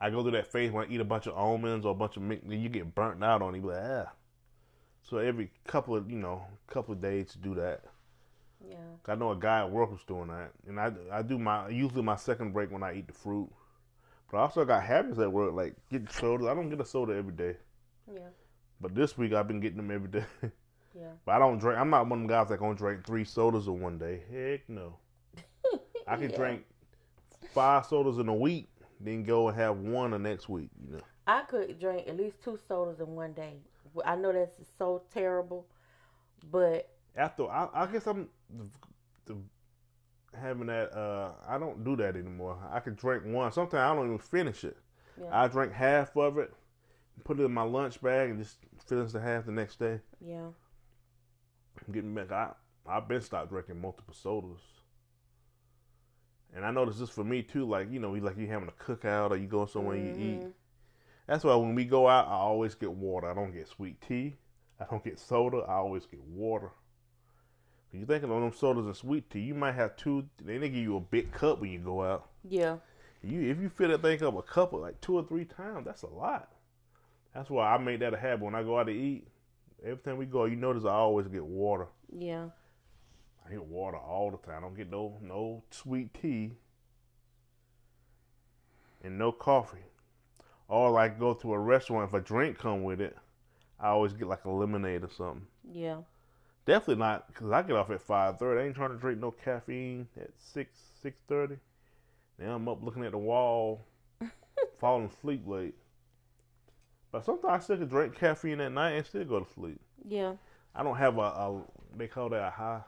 I 0.00 0.10
go 0.10 0.22
through 0.22 0.32
that 0.32 0.46
phase 0.50 0.70
when 0.72 0.86
I 0.86 0.92
eat 0.92 1.00
a 1.00 1.04
bunch 1.04 1.26
of 1.26 1.34
almonds 1.34 1.84
or 1.84 1.92
a 1.92 1.94
bunch 1.94 2.16
of 2.16 2.26
then 2.28 2.42
you 2.60 2.68
get 2.68 2.94
burnt 2.94 3.22
out 3.22 3.42
on 3.42 3.54
it. 3.54 3.58
You 3.58 3.66
like, 3.68 3.82
ah. 3.82 4.12
So 5.02 5.18
every 5.18 5.50
couple 5.66 5.96
of 5.96 6.10
you 6.10 6.16
know 6.18 6.42
couple 6.66 6.94
of 6.94 7.00
days 7.00 7.32
to 7.32 7.38
do 7.38 7.54
that. 7.56 7.82
Yeah, 8.68 8.76
I 9.08 9.14
know 9.14 9.30
a 9.32 9.36
guy 9.36 9.60
at 9.60 9.70
work 9.70 9.90
was 9.90 10.04
doing 10.06 10.28
that, 10.28 10.52
and 10.68 10.78
I 10.78 10.92
I 11.10 11.22
do 11.22 11.38
my 11.38 11.68
usually 11.68 12.02
my 12.02 12.16
second 12.16 12.52
break 12.52 12.70
when 12.70 12.82
I 12.82 12.94
eat 12.94 13.06
the 13.06 13.12
fruit. 13.14 13.48
But 14.30 14.38
I 14.38 14.40
also 14.42 14.64
got 14.64 14.82
habits 14.82 15.18
at 15.18 15.32
work 15.32 15.54
like 15.54 15.74
getting 15.90 16.08
sodas. 16.08 16.46
I 16.46 16.54
don't 16.54 16.68
get 16.68 16.80
a 16.80 16.84
soda 16.84 17.14
every 17.14 17.32
day, 17.32 17.56
yeah, 18.12 18.28
but 18.80 18.94
this 18.94 19.16
week 19.18 19.32
I've 19.32 19.48
been 19.48 19.60
getting 19.60 19.78
them 19.78 19.90
every 19.90 20.08
day. 20.08 20.24
yeah. 20.94 21.08
but 21.24 21.32
I 21.32 21.38
don't 21.38 21.58
drink. 21.58 21.78
I'm 21.80 21.90
not 21.90 22.02
one 22.06 22.12
of 22.12 22.18
them 22.18 22.26
guys 22.28 22.48
that 22.50 22.58
gonna 22.60 22.74
drink 22.74 23.04
three 23.06 23.24
sodas 23.24 23.66
in 23.66 23.80
one 23.80 23.98
day. 23.98 24.22
Heck 24.30 24.68
no. 24.68 24.96
I 26.06 26.16
can 26.16 26.30
Yeah. 26.30 26.36
drink 26.36 26.64
five 27.54 27.86
sodas 27.86 28.18
in 28.18 28.28
a 28.28 28.34
week, 28.34 28.68
then 29.00 29.22
go 29.22 29.48
and 29.48 29.56
have 29.56 29.78
one 29.78 30.10
the 30.10 30.18
next 30.18 30.48
week. 30.48 30.70
You 30.86 30.96
know. 30.96 31.02
I 31.26 31.42
could 31.42 31.78
drink 31.78 32.06
at 32.08 32.16
least 32.16 32.42
two 32.42 32.58
sodas 32.68 33.00
in 33.00 33.14
one 33.14 33.32
day. 33.32 33.54
I 34.04 34.14
know 34.16 34.32
that's 34.32 34.56
so 34.78 35.02
terrible, 35.12 35.66
but 36.50 36.88
After 37.16 37.48
I, 37.50 37.68
I 37.72 37.86
guess 37.86 38.06
I'm 38.06 38.28
the, 38.50 38.66
the, 39.26 39.36
having 40.38 40.66
that. 40.66 40.92
Uh, 40.96 41.32
I 41.48 41.58
don't 41.58 41.82
do 41.84 41.96
that 41.96 42.16
anymore. 42.16 42.58
I 42.70 42.80
can 42.80 42.94
drink 42.94 43.24
one. 43.26 43.50
Sometimes 43.52 43.74
I 43.80 43.94
don't 43.94 44.06
even 44.06 44.18
finish 44.18 44.64
it. 44.64 44.76
yeah, 45.20 45.28
I 45.32 45.48
drink 45.48 45.72
half 45.72 46.16
of 46.16 46.38
it, 46.38 46.52
put 47.24 47.40
it 47.40 47.44
in 47.44 47.52
my 47.52 47.62
lunch 47.62 48.00
bag, 48.00 48.30
and 48.30 48.38
just 48.38 48.58
finish 48.86 49.12
the 49.12 49.20
half 49.20 49.46
the 49.46 49.52
next 49.52 49.78
day. 49.78 50.00
yeah, 50.20 50.46
I'm 51.86 51.92
getting 51.92 52.14
back. 52.14 52.30
I 52.30 52.50
I've 52.86 53.08
been 53.08 53.20
stopped 53.20 53.50
drinking 53.50 53.80
multiple 53.80 54.14
sodas. 54.14 54.60
And 56.54 56.64
I 56.64 56.70
notice 56.70 56.98
this 56.98 57.10
for 57.10 57.24
me 57.24 57.42
too. 57.42 57.64
Like 57.68 57.90
you 57.90 58.00
know, 58.00 58.10
like 58.12 58.36
you 58.36 58.46
having 58.48 58.68
a 58.68 58.82
cookout 58.84 59.30
or 59.30 59.36
you 59.36 59.46
go 59.46 59.66
somewhere 59.66 59.96
and 59.96 60.16
you 60.16 60.22
eat. 60.24 60.40
Mhm. 60.40 60.52
That's 61.26 61.44
why 61.44 61.54
when 61.54 61.74
we 61.74 61.84
go 61.84 62.08
out, 62.08 62.26
I 62.26 62.32
always 62.32 62.74
get 62.74 62.90
water. 62.90 63.28
I 63.30 63.34
don't 63.34 63.52
get 63.52 63.68
sweet 63.68 64.00
tea. 64.00 64.36
I 64.80 64.84
don't 64.90 65.04
get 65.04 65.18
soda. 65.18 65.58
I 65.58 65.74
always 65.74 66.06
get 66.06 66.20
water. 66.22 66.70
You 67.92 68.06
thinking 68.06 68.30
of 68.30 68.40
them 68.40 68.52
sodas 68.52 68.86
and 68.86 68.96
sweet 68.96 69.28
tea? 69.30 69.40
You 69.40 69.54
might 69.54 69.74
have 69.74 69.96
two. 69.96 70.24
They 70.44 70.58
they 70.58 70.68
give 70.68 70.82
you 70.82 70.96
a 70.96 71.00
big 71.00 71.32
cup 71.32 71.60
when 71.60 71.70
you 71.70 71.78
go 71.80 72.02
out. 72.04 72.28
yeah, 72.44 72.78
You 73.22 73.42
if 73.50 73.60
you 73.60 73.68
fill 73.68 73.88
that 73.90 74.02
thing 74.02 74.22
up 74.22 74.36
a 74.36 74.42
couple 74.42 74.80
like 74.80 75.00
two 75.00 75.16
or 75.16 75.24
three 75.24 75.44
times, 75.44 75.84
that's 75.86 76.02
a 76.02 76.08
lot. 76.08 76.52
That's 77.34 77.50
why 77.50 77.72
I 77.74 77.78
made 77.78 78.00
that 78.00 78.14
a 78.14 78.16
habit 78.16 78.44
when 78.44 78.54
I 78.54 78.62
go 78.62 78.78
out 78.78 78.84
to 78.86 78.92
eat. 78.92 79.26
Every 79.82 79.96
time 79.98 80.18
we 80.18 80.26
go, 80.26 80.44
you 80.44 80.56
notice 80.56 80.84
I 80.84 80.90
always 80.90 81.26
get 81.28 81.44
water. 81.44 81.86
yeah, 82.12 82.48
I 83.50 83.54
get 83.54 83.64
water 83.64 83.96
all 83.96 84.30
the 84.30 84.36
time. 84.38 84.58
I 84.58 84.60
don't 84.60 84.76
get 84.76 84.90
no 84.90 85.18
no 85.20 85.62
sweet 85.70 86.14
tea 86.14 86.52
and 89.02 89.18
no 89.18 89.32
coffee. 89.32 89.78
Or 90.68 90.90
like 90.90 91.18
go 91.18 91.34
to 91.34 91.52
a 91.54 91.58
restaurant 91.58 92.08
if 92.08 92.14
a 92.14 92.20
drink 92.20 92.58
come 92.58 92.84
with 92.84 93.00
it, 93.00 93.16
I 93.80 93.88
always 93.88 94.12
get 94.12 94.28
like 94.28 94.44
a 94.44 94.50
lemonade 94.50 95.02
or 95.02 95.10
something. 95.10 95.46
yeah, 95.72 95.98
Definitely 96.64 96.96
not 97.00 97.26
because 97.26 97.50
I 97.50 97.62
get 97.62 97.74
off 97.74 97.90
at 97.90 98.00
five 98.00 98.38
thirty. 98.38 98.60
I 98.62 98.66
ain't 98.66 98.76
trying 98.76 98.90
to 98.90 98.96
drink 98.98 99.18
no 99.20 99.32
caffeine 99.32 100.06
at 100.20 100.30
six 100.38 100.78
six 101.02 101.18
thirty. 101.26 101.56
Now 102.38 102.54
I'm 102.54 102.68
up 102.68 102.82
looking 102.84 103.04
at 103.04 103.10
the 103.12 103.18
wall, 103.18 103.84
falling 104.78 105.06
asleep 105.06 105.42
late. 105.46 105.74
But 107.10 107.24
sometimes 107.24 107.62
I 107.62 107.64
still 107.64 107.78
can 107.78 107.88
drink 107.88 108.14
caffeine 108.14 108.60
at 108.60 108.70
night 108.70 108.92
and 108.92 109.04
still 109.04 109.24
go 109.24 109.40
to 109.40 109.52
sleep. 109.52 109.80
yeah. 110.06 110.34
I 110.72 110.84
don't 110.84 110.96
have 110.96 111.18
a, 111.18 111.22
a 111.22 111.62
they 111.96 112.06
call 112.06 112.28
that 112.28 112.46
a 112.46 112.50
high 112.50 112.82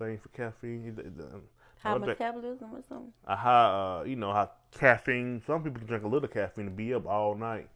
thing 0.00 0.18
for 0.18 0.28
caffeine. 0.30 0.94
It- 0.98 1.42
High 1.82 1.94
metabolism 1.96 2.74
or 2.74 2.82
something. 2.82 3.12
a 3.26 3.36
high, 3.36 4.00
uh, 4.00 4.02
you 4.04 4.16
know, 4.16 4.32
how 4.34 4.50
caffeine. 4.70 5.40
Some 5.46 5.62
people 5.62 5.78
can 5.78 5.86
drink 5.86 6.04
a 6.04 6.08
little 6.08 6.28
caffeine 6.28 6.66
and 6.66 6.76
be 6.76 6.92
up 6.92 7.06
all 7.06 7.34
night. 7.34 7.68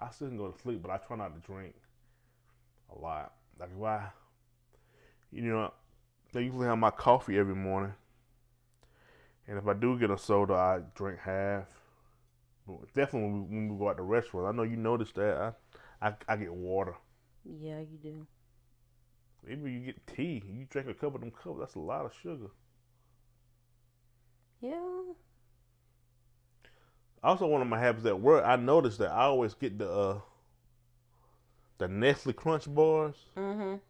I 0.00 0.10
still 0.10 0.28
can 0.28 0.36
go 0.36 0.48
to 0.50 0.58
sleep, 0.60 0.80
but 0.82 0.90
I 0.92 0.98
try 0.98 1.16
not 1.16 1.34
to 1.34 1.40
drink 1.46 1.74
a 2.94 2.98
lot. 3.00 3.32
Like 3.58 3.70
why? 3.76 4.10
You 5.32 5.42
know, 5.42 5.72
I 6.34 6.38
usually 6.38 6.66
have 6.68 6.78
my 6.78 6.90
coffee 6.90 7.36
every 7.38 7.54
morning, 7.56 7.94
and 9.48 9.58
if 9.58 9.66
I 9.66 9.72
do 9.74 9.98
get 9.98 10.10
a 10.10 10.18
soda, 10.18 10.54
I 10.54 10.80
drink 10.94 11.18
half. 11.20 11.66
But 12.66 12.92
definitely 12.94 13.28
when 13.30 13.48
we, 13.48 13.56
when 13.56 13.68
we 13.70 13.76
go 13.78 13.88
out 13.88 13.96
to 13.96 14.02
restaurants, 14.04 14.52
I 14.52 14.56
know 14.56 14.62
you 14.62 14.76
noticed 14.76 15.16
that 15.16 15.56
I, 16.00 16.08
I 16.08 16.14
I 16.28 16.36
get 16.36 16.52
water. 16.52 16.94
Yeah, 17.44 17.80
you 17.80 17.98
do. 18.00 18.26
Even 19.50 19.72
you 19.72 19.80
get 19.80 20.06
tea, 20.06 20.42
you 20.46 20.66
drink 20.70 20.88
a 20.88 20.94
cup 20.94 21.14
of 21.14 21.20
them 21.20 21.30
cups. 21.32 21.58
That's 21.58 21.74
a 21.74 21.80
lot 21.80 22.04
of 22.06 22.12
sugar. 22.22 22.48
Yeah, 24.60 24.78
Also, 27.22 27.46
one 27.46 27.60
of 27.62 27.68
my 27.68 27.78
habits 27.80 28.06
at 28.06 28.20
work, 28.20 28.44
I 28.46 28.54
noticed 28.56 28.98
that 28.98 29.10
I 29.10 29.22
always 29.24 29.54
get 29.54 29.78
the 29.78 29.90
uh, 29.90 30.20
the 31.78 31.88
Nestle 31.88 32.32
Crunch 32.32 32.72
bars. 32.72 33.16
mhm. 33.36 33.80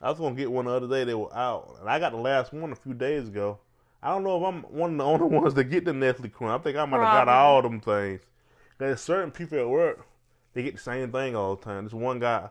I 0.00 0.10
was 0.10 0.18
gonna 0.18 0.34
get 0.34 0.50
one 0.52 0.66
the 0.66 0.72
other 0.72 0.88
day. 0.88 1.04
They 1.04 1.14
were 1.14 1.34
out, 1.34 1.76
and 1.80 1.88
I 1.88 1.98
got 1.98 2.12
the 2.12 2.18
last 2.18 2.52
one 2.52 2.70
a 2.72 2.76
few 2.76 2.94
days 2.94 3.28
ago. 3.28 3.58
I 4.02 4.10
don't 4.10 4.22
know 4.22 4.36
if 4.38 4.44
I'm 4.54 4.62
one 4.64 4.92
of 4.92 4.98
the 4.98 5.04
only 5.04 5.26
ones 5.38 5.54
that 5.54 5.64
get 5.64 5.84
the 5.84 5.92
Nestle 5.92 6.28
Crunch. 6.28 6.60
I 6.60 6.62
think 6.62 6.76
I 6.76 6.84
might 6.84 6.98
have 6.98 7.26
got 7.26 7.28
all 7.28 7.62
them 7.62 7.80
things. 7.80 8.20
There's 8.78 9.00
certain 9.00 9.30
people 9.30 9.58
at 9.58 9.68
work, 9.68 10.06
they 10.52 10.62
get 10.62 10.74
the 10.74 10.80
same 10.80 11.10
thing 11.10 11.34
all 11.34 11.56
the 11.56 11.64
time. 11.64 11.84
This 11.84 11.92
one 11.92 12.18
guy, 12.20 12.50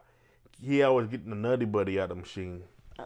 he 0.63 0.81
always 0.83 1.07
getting 1.07 1.29
the 1.29 1.35
nutty 1.35 1.65
buddy 1.65 1.99
out 1.99 2.03
of 2.11 2.17
the 2.17 2.21
machine. 2.21 2.63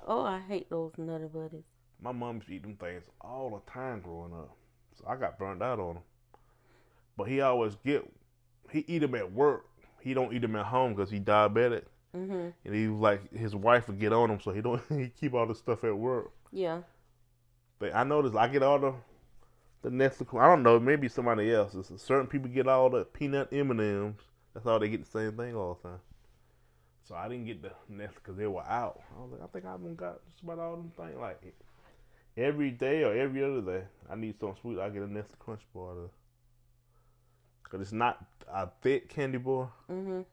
Oh, 0.07 0.21
I 0.21 0.39
hate 0.39 0.69
those 0.69 0.91
nutty 0.97 1.25
buddies. 1.25 1.63
My 2.01 2.11
mom 2.11 2.35
used 2.35 2.47
to 2.47 2.53
eat 2.55 2.61
them 2.61 2.75
things 2.75 3.05
all 3.21 3.49
the 3.49 3.71
time 3.71 4.01
growing 4.01 4.33
up, 4.33 4.55
so 4.97 5.05
I 5.07 5.15
got 5.15 5.39
burned 5.39 5.63
out 5.63 5.79
on 5.79 5.95
them. 5.95 6.03
But 7.17 7.27
he 7.27 7.41
always 7.41 7.75
get, 7.83 8.03
he 8.71 8.85
eat 8.87 8.99
them 8.99 9.15
at 9.15 9.31
work. 9.31 9.65
He 10.01 10.13
don't 10.13 10.33
eat 10.33 10.41
them 10.41 10.55
at 10.55 10.65
home 10.67 10.93
because 10.93 11.09
he 11.09 11.19
diabetic, 11.19 11.83
Mhm. 12.15 12.53
and 12.63 12.75
he 12.75 12.87
was 12.87 12.99
like 12.99 13.33
his 13.33 13.55
wife 13.55 13.87
would 13.87 13.99
get 13.99 14.13
on 14.13 14.29
him, 14.29 14.39
so 14.39 14.51
he 14.51 14.61
don't 14.61 14.81
he 14.89 15.09
keep 15.09 15.33
all 15.33 15.47
the 15.47 15.55
stuff 15.55 15.83
at 15.83 15.97
work. 15.97 16.31
Yeah. 16.51 16.81
But 17.79 17.95
I 17.95 18.03
noticed 18.03 18.35
I 18.35 18.47
get 18.47 18.63
all 18.63 18.79
the 18.79 18.93
the 19.81 19.89
Nestle. 19.91 20.27
I 20.39 20.47
don't 20.47 20.63
know, 20.63 20.79
maybe 20.79 21.07
somebody 21.07 21.51
else. 21.53 21.73
It's 21.75 22.01
certain 22.03 22.27
people 22.27 22.49
get 22.49 22.67
all 22.67 22.89
the 22.89 23.05
peanut 23.05 23.49
M 23.51 23.71
and 23.71 23.79
M's. 23.81 24.21
That's 24.53 24.65
all 24.65 24.79
they 24.79 24.89
get 24.89 25.03
the 25.03 25.09
same 25.09 25.37
thing 25.37 25.55
all 25.55 25.79
the 25.81 25.89
time. 25.89 25.99
So 27.07 27.15
I 27.15 27.29
didn't 27.29 27.45
get 27.45 27.61
the 27.61 27.71
Nestle 27.89 28.15
because 28.15 28.35
they 28.35 28.47
were 28.47 28.63
out. 28.63 29.01
I 29.17 29.21
was 29.21 29.31
like, 29.31 29.41
I 29.41 29.47
think 29.47 29.65
I've 29.65 29.97
got 29.97 30.19
just 30.29 30.43
about 30.43 30.59
all 30.59 30.75
them 30.75 30.91
things. 30.97 31.17
Like 31.19 31.41
every 32.35 32.71
day 32.71 33.03
or 33.03 33.15
every 33.15 33.43
other 33.43 33.61
day, 33.61 33.85
I 34.09 34.15
need 34.15 34.37
something 34.39 34.57
sweet. 34.61 34.79
I 34.79 34.89
get 34.89 35.03
a 35.03 35.11
Nestle 35.11 35.37
Crunch 35.39 35.61
bar. 35.73 35.93
To, 35.93 36.09
Cause 37.63 37.81
it's 37.81 37.93
not 37.93 38.25
a 38.51 38.69
thick 38.81 39.09
candy 39.09 39.37
bar. 39.37 39.71
Mhm. 39.89 40.25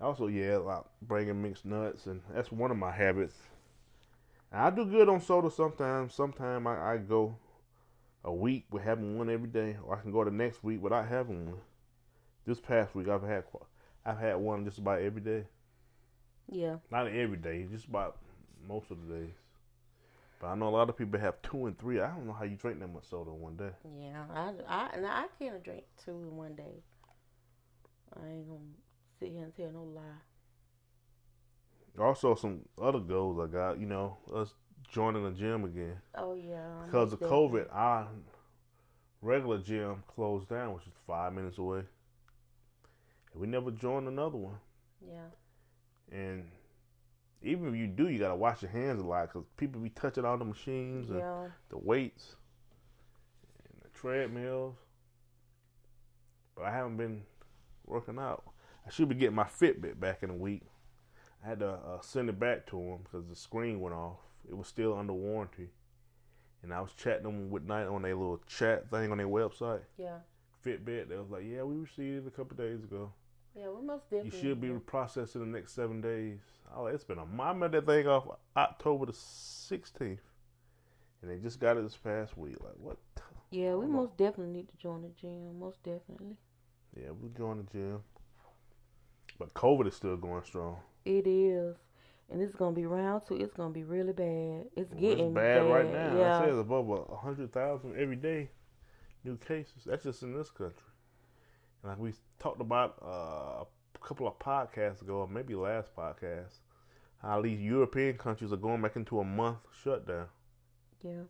Also, 0.00 0.26
yeah, 0.26 0.56
like 0.56 0.82
bringing 1.00 1.40
mixed 1.40 1.64
nuts, 1.64 2.06
and 2.06 2.20
that's 2.34 2.50
one 2.50 2.70
of 2.70 2.76
my 2.76 2.90
habits. 2.90 3.36
And 4.50 4.60
I 4.60 4.70
do 4.70 4.84
good 4.84 5.08
on 5.08 5.20
soda 5.20 5.50
sometimes. 5.50 6.12
Sometimes 6.12 6.66
I, 6.66 6.94
I 6.94 6.96
go 6.98 7.36
a 8.24 8.32
week 8.32 8.66
with 8.70 8.82
having 8.82 9.16
one 9.16 9.30
every 9.30 9.48
day, 9.48 9.76
or 9.82 9.96
I 9.96 10.00
can 10.02 10.12
go 10.12 10.24
the 10.24 10.30
next 10.30 10.62
week 10.62 10.82
without 10.82 11.08
having 11.08 11.46
one. 11.46 11.60
This 12.44 12.60
past 12.60 12.94
week, 12.94 13.08
I've 13.08 13.22
had 13.22 13.44
I've 14.04 14.18
had 14.18 14.36
one 14.36 14.64
just 14.64 14.78
about 14.78 15.00
every 15.00 15.20
day. 15.20 15.44
Yeah. 16.50 16.76
Not 16.90 17.06
every 17.08 17.36
day, 17.36 17.66
just 17.70 17.86
about 17.86 18.18
most 18.66 18.90
of 18.90 18.98
the 19.06 19.14
days. 19.14 19.34
But 20.40 20.48
I 20.48 20.54
know 20.56 20.68
a 20.68 20.70
lot 20.70 20.88
of 20.88 20.96
people 20.96 21.20
have 21.20 21.40
two 21.42 21.66
and 21.66 21.78
three. 21.78 22.00
I 22.00 22.08
don't 22.08 22.26
know 22.26 22.32
how 22.32 22.44
you 22.44 22.56
drink 22.56 22.80
that 22.80 22.88
much 22.88 23.04
soda 23.08 23.30
in 23.30 23.40
one 23.40 23.56
day. 23.56 23.70
Yeah. 24.00 24.24
I 24.34 24.52
I 24.66 24.88
I 25.04 25.26
can't 25.38 25.62
drink 25.62 25.84
two 26.04 26.10
in 26.10 26.36
one 26.36 26.56
day. 26.56 26.82
I 28.20 28.26
ain't 28.26 28.48
gonna 28.48 28.60
sit 29.20 29.30
here 29.30 29.44
and 29.44 29.54
tell 29.54 29.70
no 29.70 29.84
lie. 29.84 30.02
Also, 32.02 32.34
some 32.34 32.60
other 32.80 32.98
goals 32.98 33.38
I 33.38 33.46
got. 33.52 33.78
You 33.78 33.86
know, 33.86 34.16
us 34.34 34.54
joining 34.90 35.24
the 35.24 35.30
gym 35.30 35.64
again. 35.64 35.96
Oh 36.16 36.34
yeah. 36.34 36.86
Because 36.86 37.12
of 37.12 37.20
COVID, 37.20 37.66
our 37.70 38.08
regular 39.20 39.58
gym 39.58 40.02
closed 40.08 40.48
down, 40.48 40.74
which 40.74 40.86
is 40.86 40.92
five 41.06 41.32
minutes 41.32 41.58
away. 41.58 41.82
We 43.34 43.46
never 43.46 43.70
joined 43.70 44.08
another 44.08 44.36
one. 44.38 44.58
Yeah. 45.06 45.28
And 46.10 46.44
even 47.42 47.68
if 47.68 47.74
you 47.74 47.86
do, 47.86 48.08
you 48.08 48.18
gotta 48.18 48.34
wash 48.36 48.62
your 48.62 48.70
hands 48.70 49.00
a 49.00 49.04
lot 49.06 49.28
because 49.32 49.46
people 49.56 49.80
be 49.80 49.90
touching 49.90 50.24
all 50.24 50.36
the 50.36 50.44
machines 50.44 51.08
and 51.10 51.18
Yeah. 51.18 51.48
the 51.70 51.78
weights 51.78 52.36
and 53.64 53.82
the 53.82 53.88
treadmills. 53.98 54.76
But 56.54 56.66
I 56.66 56.70
haven't 56.70 56.98
been 56.98 57.24
working 57.86 58.18
out. 58.18 58.44
I 58.86 58.90
should 58.90 59.08
be 59.08 59.14
getting 59.14 59.36
my 59.36 59.44
Fitbit 59.44 59.98
back 59.98 60.22
in 60.22 60.30
a 60.30 60.34
week. 60.34 60.62
I 61.44 61.48
had 61.48 61.60
to 61.60 61.70
uh, 61.70 62.00
send 62.02 62.28
it 62.28 62.38
back 62.38 62.66
to 62.68 62.78
him 62.78 62.98
because 63.04 63.26
the 63.26 63.34
screen 63.36 63.80
went 63.80 63.94
off. 63.94 64.18
It 64.48 64.56
was 64.56 64.68
still 64.68 64.96
under 64.96 65.12
warranty. 65.12 65.70
And 66.62 66.72
I 66.72 66.80
was 66.80 66.92
chatting 66.92 67.24
them 67.24 67.50
with 67.50 67.64
night 67.64 67.86
on 67.86 68.02
their 68.02 68.14
little 68.14 68.38
chat 68.46 68.88
thing 68.90 69.10
on 69.10 69.18
their 69.18 69.26
website, 69.26 69.82
Yeah. 69.96 70.18
Fitbit. 70.64 71.08
They 71.08 71.16
was 71.16 71.30
like, 71.30 71.42
"Yeah, 71.44 71.64
we 71.64 71.74
received 71.76 72.24
it 72.24 72.28
a 72.28 72.30
couple 72.30 72.56
days 72.56 72.84
ago. 72.84 73.12
Yeah. 73.56 73.68
We 73.68 73.86
most 73.86 74.10
definitely. 74.10 74.38
You 74.38 74.42
should 74.42 74.60
be 74.60 74.70
processed 74.70 75.34
in 75.34 75.40
the 75.40 75.46
next 75.46 75.72
seven 75.72 76.00
days." 76.00 76.40
Oh, 76.74 76.86
it's 76.86 77.04
been 77.04 77.18
a 77.18 77.26
month. 77.26 77.40
I 77.40 77.52
met 77.52 77.72
that 77.72 77.86
thing 77.86 78.06
off 78.08 78.26
October 78.56 79.06
the 79.06 79.12
sixteenth, 79.12 80.22
and 81.20 81.30
they 81.30 81.36
just 81.38 81.60
got 81.60 81.76
it 81.76 81.82
this 81.82 81.96
past 81.96 82.36
week. 82.36 82.56
Like, 82.60 82.74
what? 82.78 82.96
Yeah. 83.50 83.74
We 83.74 83.86
most 83.86 84.16
definitely 84.16 84.54
need 84.54 84.68
to 84.68 84.76
join 84.76 85.02
the 85.02 85.10
gym. 85.20 85.58
Most 85.58 85.82
definitely. 85.82 86.36
Yeah, 86.96 87.10
we 87.10 87.28
join 87.36 87.58
the 87.58 87.64
gym, 87.72 88.00
but 89.38 89.52
COVID 89.54 89.86
is 89.88 89.94
still 89.94 90.16
going 90.16 90.44
strong. 90.44 90.78
It 91.04 91.26
is. 91.26 91.76
And 92.30 92.40
it's 92.40 92.54
gonna 92.54 92.74
be 92.74 92.86
round 92.86 93.22
two. 93.28 93.36
It's 93.36 93.52
gonna 93.52 93.74
be 93.74 93.84
really 93.84 94.14
bad. 94.14 94.66
It's 94.74 94.94
getting 94.94 95.26
it's 95.26 95.34
bad, 95.34 95.70
right 95.70 95.92
now. 95.92 96.16
Yeah. 96.16 96.42
It 96.42 96.46
says 96.46 96.58
above 96.58 96.88
a 96.88 97.16
hundred 97.16 97.52
thousand 97.52 97.96
every 97.98 98.16
day 98.16 98.50
new 99.24 99.36
cases. 99.36 99.84
That's 99.84 100.04
just 100.04 100.22
in 100.22 100.34
this 100.34 100.50
country. 100.50 100.82
And 101.82 101.90
like 101.90 101.98
we 101.98 102.12
talked 102.38 102.60
about 102.60 102.96
uh, 103.02 103.64
a 103.64 103.98
couple 104.00 104.26
of 104.26 104.38
podcasts 104.38 105.02
ago, 105.02 105.16
or 105.18 105.28
maybe 105.28 105.54
last 105.54 105.94
podcast, 105.96 106.58
how 107.20 107.40
these 107.42 107.60
European 107.60 108.16
countries 108.16 108.52
are 108.52 108.56
going 108.56 108.82
back 108.82 108.96
into 108.96 109.20
a 109.20 109.24
month 109.24 109.58
shutdown. 109.82 110.26
yeah. 111.02 111.22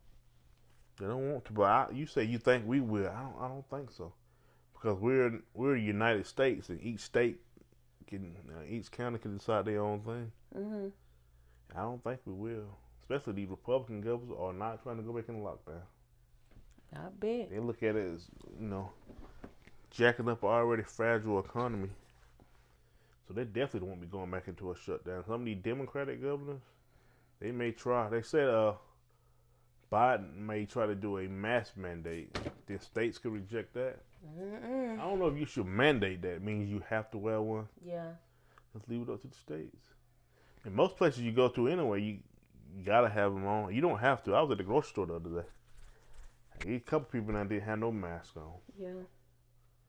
They 1.01 1.07
don't 1.07 1.33
want 1.33 1.45
to, 1.47 1.53
but 1.53 1.63
I, 1.63 1.87
you 1.93 2.07
say 2.07 2.23
you 2.25 2.39
think 2.39 2.67
we 2.67 2.81
will. 2.81 3.09
I 3.09 3.23
don't. 3.23 3.37
I 3.41 3.49
don't 3.49 3.69
think 3.71 3.91
so, 3.91 4.13
because 4.75 4.99
we're 5.01 5.41
we're 5.55 5.75
United 5.75 6.27
States, 6.27 6.69
and 6.69 6.81
each 6.83 7.01
state 7.01 7.41
can, 8.07 8.37
uh, 8.51 8.63
each 8.69 8.91
county 8.91 9.19
can 9.19 9.39
decide 9.39 9.65
their 9.65 9.81
own 9.83 10.01
thing. 10.01 10.33
Mhm. 10.55 10.93
I 11.75 11.81
don't 11.81 12.05
think 12.05 12.21
we 12.27 12.35
will. 12.35 12.77
Especially 13.01 13.33
these 13.33 13.49
Republican 13.49 14.03
governors 14.03 14.37
are 14.39 14.53
not 14.53 14.83
trying 14.83 14.99
to 14.99 15.03
go 15.03 15.15
back 15.15 15.29
in 15.31 15.37
lockdown. 15.43 15.81
I 16.95 17.09
bet. 17.19 17.49
They 17.51 17.59
look 17.59 17.83
at 17.83 17.97
it 17.97 18.15
as, 18.15 18.27
you 18.61 18.67
know, 18.67 18.91
jacking 19.93 20.29
up 20.29 20.43
an 20.43 20.49
already 20.49 20.83
fragile 20.83 21.39
economy. 21.39 21.91
So 23.29 23.35
they 23.35 23.45
definitely 23.45 23.89
won't 23.89 24.01
be 24.01 24.07
going 24.07 24.31
back 24.31 24.49
into 24.49 24.71
a 24.73 24.77
shutdown. 24.77 25.25
Some 25.27 25.41
of 25.41 25.45
these 25.45 25.59
Democratic 25.63 26.23
governors, 26.23 26.61
they 27.41 27.53
may 27.53 27.73
try. 27.73 28.09
They 28.09 28.23
said 28.23 28.49
uh, 28.49 28.75
Biden 29.93 30.35
may 30.37 30.65
try 30.67 30.87
to 30.87 30.95
do 30.95 31.19
a 31.19 31.29
mask 31.29 31.77
mandate. 31.77 32.37
Then 32.67 32.81
states 32.81 33.19
could 33.19 33.33
reject 33.33 33.75
that. 33.75 33.99
I 34.25 34.39
Mm-mm. 34.41 34.97
don't 34.99 35.19
know 35.19 35.29
if 35.29 35.37
you 35.39 35.47
should 35.47 35.67
mandate 35.67 36.23
that. 36.23 36.43
means 36.43 36.71
you 36.71 36.83
have 36.89 37.11
to 37.13 37.19
wear 37.19 37.41
one. 37.43 37.69
Yeah. 37.85 38.13
Let's 38.75 38.89
leave 38.89 39.03
it 39.03 39.11
up 39.11 39.21
to 39.23 39.29
the 39.29 39.35
states. 39.37 39.87
In 40.65 40.75
most 40.75 40.97
places 40.97 41.21
you 41.23 41.33
go 41.33 41.49
to 41.49 41.69
anyway, 41.69 42.01
you 42.03 42.19
you 42.77 42.85
gotta 42.85 43.09
have 43.09 43.35
them 43.35 43.47
on. 43.47 43.75
You 43.75 43.83
don't 43.83 43.99
have 43.99 44.23
to. 44.25 44.35
I 44.35 44.41
was 44.43 44.51
at 44.53 44.59
the 44.59 44.65
grocery 44.65 44.89
store 44.91 45.07
the 45.07 45.15
other 45.17 45.43
day. 45.43 46.77
A 46.77 46.81
couple 46.81 47.09
people 47.11 47.35
that 47.35 47.49
didn't 47.49 47.65
have 47.65 47.79
no 47.81 47.93
mask 47.93 48.37
on. 48.37 48.53
Yeah. 48.79 48.89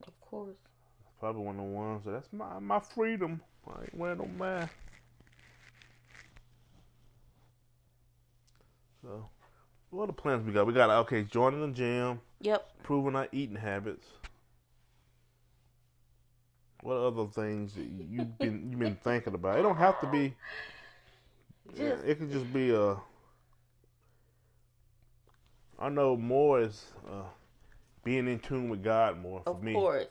Of 0.07 0.19
course. 0.21 0.55
Probably 1.19 1.41
one 1.43 1.55
of 1.59 1.65
the 1.65 1.71
ones 1.71 2.05
that 2.05 2.11
that's 2.11 2.33
my 2.33 2.59
my 2.59 2.79
freedom. 2.79 3.41
I 3.67 3.81
ain't 3.83 3.95
wearing 3.95 4.17
no 4.17 4.27
mask. 4.27 4.73
So, 9.01 9.29
what 9.89 10.03
are 10.03 10.07
the 10.07 10.13
plans 10.13 10.45
we 10.45 10.53
got? 10.53 10.65
We 10.67 10.73
got 10.73 10.89
okay, 10.89 11.23
joining 11.23 11.61
the 11.61 11.73
gym, 11.73 12.21
Yep. 12.41 12.69
improving 12.79 13.15
our 13.15 13.27
eating 13.31 13.55
habits. 13.55 14.05
What 16.81 16.95
other 16.95 17.27
things 17.27 17.75
that 17.75 17.83
you- 17.85 18.07
you've 18.09 18.37
been 18.39 18.69
you've 18.69 18.79
been 18.79 18.97
thinking 18.97 19.33
about? 19.33 19.57
It 19.57 19.61
don't 19.61 19.77
have 19.77 19.99
to 20.01 20.07
be. 20.07 20.35
Just 21.75 22.03
it 22.03 22.19
could 22.19 22.31
just 22.31 22.51
be 22.53 22.71
a. 22.71 22.97
I 25.79 25.89
know 25.89 26.15
more 26.17 26.59
is 26.61 26.85
uh, 27.09 27.23
being 28.03 28.27
in 28.27 28.39
tune 28.39 28.69
with 28.69 28.83
God 28.83 29.17
more 29.19 29.41
for 29.43 29.51
of 29.51 29.63
me. 29.63 29.73
course. 29.73 30.07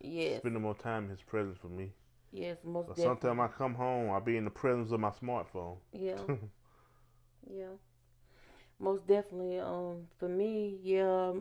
Yes. 0.00 0.40
Spending 0.40 0.62
more 0.62 0.74
time 0.76 1.04
in 1.04 1.10
His 1.10 1.22
presence 1.22 1.58
for 1.60 1.68
me. 1.68 1.92
Yes. 2.30 2.58
Most 2.64 2.88
definitely. 2.88 3.04
sometimes 3.04 3.40
I 3.40 3.56
come 3.58 3.74
home, 3.74 4.10
I'll 4.10 4.20
be 4.20 4.36
in 4.36 4.44
the 4.44 4.50
presence 4.50 4.92
of 4.92 5.00
my 5.00 5.10
smartphone. 5.10 5.78
Yeah. 5.92 6.18
yeah. 7.50 7.66
Most 8.78 9.06
definitely. 9.06 9.58
Um, 9.58 10.06
for 10.18 10.28
me, 10.28 10.78
yeah, 10.82 11.32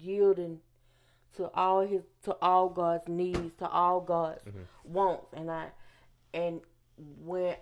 yielding 0.00 0.60
to 1.36 1.50
all 1.54 1.86
his 1.86 2.02
to 2.22 2.36
all 2.40 2.68
God's 2.68 3.08
needs, 3.08 3.54
to 3.56 3.68
all 3.68 4.00
God's 4.00 4.44
Mhm. 4.46 4.66
wants, 4.84 5.32
and 5.34 5.50
I 5.50 5.68
and 6.32 6.60
when 7.24 7.56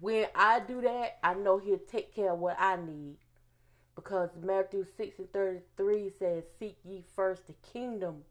when 0.00 0.26
I 0.34 0.60
do 0.60 0.80
that, 0.80 1.18
I 1.22 1.34
know 1.34 1.58
He'll 1.58 1.78
take 1.78 2.14
care 2.14 2.32
of 2.32 2.38
what 2.38 2.56
I 2.58 2.76
need. 2.76 3.18
Because 4.02 4.30
Matthew 4.42 4.84
six 4.96 5.18
and 5.18 5.32
thirty 5.32 5.60
three 5.76 6.10
says, 6.10 6.44
"Seek 6.58 6.76
ye 6.84 7.04
first 7.14 7.46
the 7.46 7.52
kingdom 7.72 8.24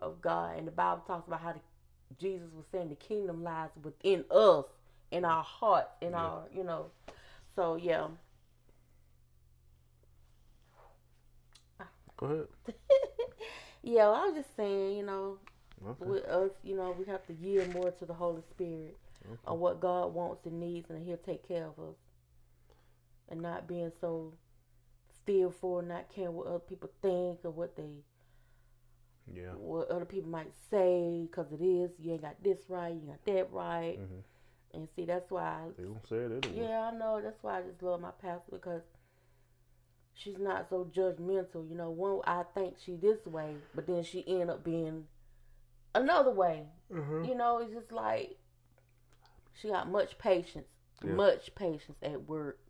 of 0.00 0.20
God," 0.20 0.56
and 0.58 0.66
the 0.66 0.72
Bible 0.72 1.02
talks 1.06 1.28
about 1.28 1.40
how 1.40 1.52
the, 1.52 1.60
Jesus 2.18 2.52
was 2.52 2.66
saying 2.72 2.88
the 2.88 2.96
kingdom 2.96 3.44
lies 3.44 3.70
within 3.80 4.24
us, 4.30 4.66
in 5.12 5.24
our 5.24 5.44
hearts, 5.44 5.94
in 6.00 6.12
Yeah. 6.12 6.18
our 6.18 6.48
you 6.52 6.64
know. 6.64 6.90
So 7.54 7.76
yeah, 7.76 8.08
Go 12.16 12.26
ahead. 12.26 12.46
yeah. 13.82 14.08
I 14.08 14.26
was 14.26 14.34
just 14.34 14.56
saying, 14.56 14.96
you 14.96 15.04
know, 15.04 15.38
Okay. 15.86 16.10
with 16.10 16.24
us, 16.24 16.50
you 16.64 16.76
know, 16.76 16.90
we 16.98 17.04
have 17.06 17.24
to 17.28 17.34
yield 17.34 17.68
more 17.68 17.92
to 17.92 18.04
the 18.04 18.14
Holy 18.14 18.42
Spirit 18.50 18.96
Okay. 19.24 19.38
on 19.46 19.60
what 19.60 19.80
God 19.80 20.12
wants 20.12 20.44
and 20.44 20.58
needs, 20.58 20.90
and 20.90 21.06
He'll 21.06 21.16
take 21.16 21.46
care 21.46 21.66
of 21.66 21.78
us, 21.78 21.96
and 23.28 23.40
not 23.40 23.68
being 23.68 23.92
so 24.00 24.34
fearful, 25.28 25.82
not 25.82 26.08
caring 26.08 26.32
what 26.34 26.46
other 26.46 26.58
people 26.58 26.90
think 27.02 27.40
or 27.44 27.50
what 27.50 27.76
they 27.76 28.02
Yeah. 29.30 29.52
what 29.56 29.90
other 29.90 30.06
people 30.06 30.30
might 30.30 30.54
say 30.70 31.28
because 31.30 31.52
it 31.52 31.60
is 31.62 31.90
you 32.00 32.12
ain't 32.12 32.22
got 32.22 32.42
this 32.42 32.60
right, 32.70 32.94
you 32.94 33.08
got 33.08 33.22
that 33.26 33.52
right, 33.52 33.98
Mhm. 34.00 34.22
and 34.72 34.88
see 34.88 35.04
that's 35.04 35.30
why. 35.30 35.70
They 35.76 35.84
gonna 35.84 36.06
say 36.06 36.16
it 36.16 36.46
anyway. 36.46 36.66
Yeah, 36.66 36.88
I 36.88 36.96
know. 36.96 37.20
That's 37.20 37.42
why 37.42 37.58
I 37.58 37.62
just 37.62 37.82
love 37.82 38.00
my 38.00 38.10
pastor 38.12 38.52
because 38.52 38.82
she's 40.14 40.38
not 40.38 40.66
so 40.66 40.86
judgmental. 40.86 41.68
You 41.68 41.74
know, 41.74 41.90
one 41.90 42.20
I 42.24 42.44
think 42.54 42.78
she 42.78 42.96
this 42.96 43.26
way, 43.26 43.56
but 43.74 43.86
then 43.86 44.02
she 44.02 44.26
end 44.26 44.50
up 44.50 44.64
being 44.64 45.08
another 45.94 46.30
way. 46.30 46.70
Mhm. 46.90 47.28
You 47.28 47.34
know, 47.34 47.58
it's 47.58 47.72
just 47.74 47.92
like 47.92 48.38
she 49.52 49.68
got 49.68 49.88
much 49.90 50.16
patience, 50.16 50.78
Yeah. 51.04 51.12
much 51.12 51.54
patience 51.54 51.98
at 52.02 52.26
work. 52.26 52.60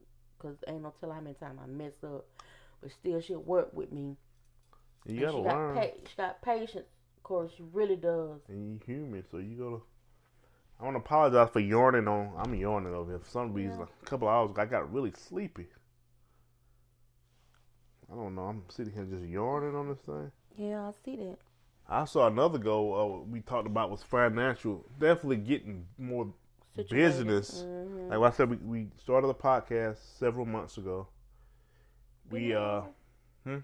Cause 0.40 0.62
ain't 0.68 0.83
no 0.83 0.90
tell 1.01 1.11
how 1.11 1.21
many 1.21 1.35
times 1.35 1.59
I 1.61 1.66
mess 1.66 2.05
up, 2.05 2.25
but 2.81 2.91
still 2.93 3.21
she'll 3.21 3.43
work 3.43 3.73
with 3.73 3.93
me. 3.93 4.17
You 5.07 5.12
And 5.14 5.21
gotta 5.21 5.33
she 5.33 5.38
learn. 5.43 5.75
got 5.75 5.83
pa- 5.83 5.97
she 6.11 6.17
got 6.17 6.43
patience. 6.43 6.88
Of 7.17 7.23
course, 7.23 7.53
she 7.57 7.62
really 7.73 7.97
does. 7.97 8.41
and 8.49 8.67
you 8.75 8.81
human, 8.87 9.25
so 9.31 9.38
you 9.38 9.57
gotta. 9.57 9.83
I 10.81 10.85
want 10.85 10.95
to 10.95 11.01
apologize 11.01 11.51
for 11.53 11.59
yawning 11.61 12.07
on. 12.07 12.33
I'm 12.38 12.55
yawning 12.55 12.95
over 12.95 13.11
here 13.12 13.19
for 13.19 13.29
some 13.29 13.53
reason. 13.53 13.81
Yeah. 13.81 13.87
A 14.03 14.07
couple 14.07 14.29
hours 14.29 14.51
ago, 14.53 14.62
I 14.62 14.67
got 14.67 14.93
really 14.93 15.11
sleepy. 15.17 15.67
I 18.11 18.14
don't 18.14 18.35
know. 18.35 18.43
I'm 18.43 18.62
sitting 18.69 18.93
here 18.93 19.05
just 19.05 19.25
yawning 19.25 19.75
on 19.75 19.88
this 19.88 19.99
thing. 19.99 20.31
Yeah, 20.57 20.88
I 20.88 20.93
see 21.05 21.17
that. 21.17 21.38
I 21.88 22.05
saw 22.05 22.27
another 22.27 22.59
goal 22.59 22.95
uh, 23.25 23.31
we 23.31 23.41
talked 23.41 23.67
about 23.67 23.91
was 23.91 24.03
financial. 24.03 24.85
Definitely 24.99 25.38
getting 25.38 25.87
more 25.99 26.33
Situated. 26.77 27.27
business. 27.27 27.62
Mhm. 27.67 28.11
Like 28.17 28.33
I 28.33 28.37
said, 28.37 28.51
we, 28.51 28.57
we 28.57 28.87
started 29.03 29.29
a 29.29 29.35
podcast 29.35 29.97
several 30.19 30.47
months 30.47 30.79
ago. 30.79 31.09
We 32.31 32.55
uh 32.55 32.83
This 33.45 33.62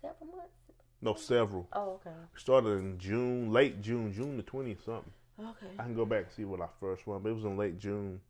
several 0.00 0.30
months. 0.36 0.54
no 1.02 1.14
several. 1.14 1.68
Oh, 1.72 2.00
okay. 2.00 2.10
We 2.34 2.40
started 2.40 2.70
in 2.70 2.98
June, 2.98 3.52
late 3.52 3.80
June, 3.82 4.12
June 4.12 4.36
the 4.36 4.42
twentieth 4.42 4.84
something. 4.84 5.12
Okay. 5.40 5.66
I 5.78 5.82
can 5.84 5.94
go 5.94 6.04
back 6.04 6.24
and 6.24 6.32
see 6.32 6.44
what 6.44 6.60
our 6.60 6.70
first 6.80 7.06
one, 7.06 7.22
but 7.22 7.28
it 7.28 7.34
was 7.34 7.44
in 7.44 7.56
late 7.56 7.78
June. 7.78 8.20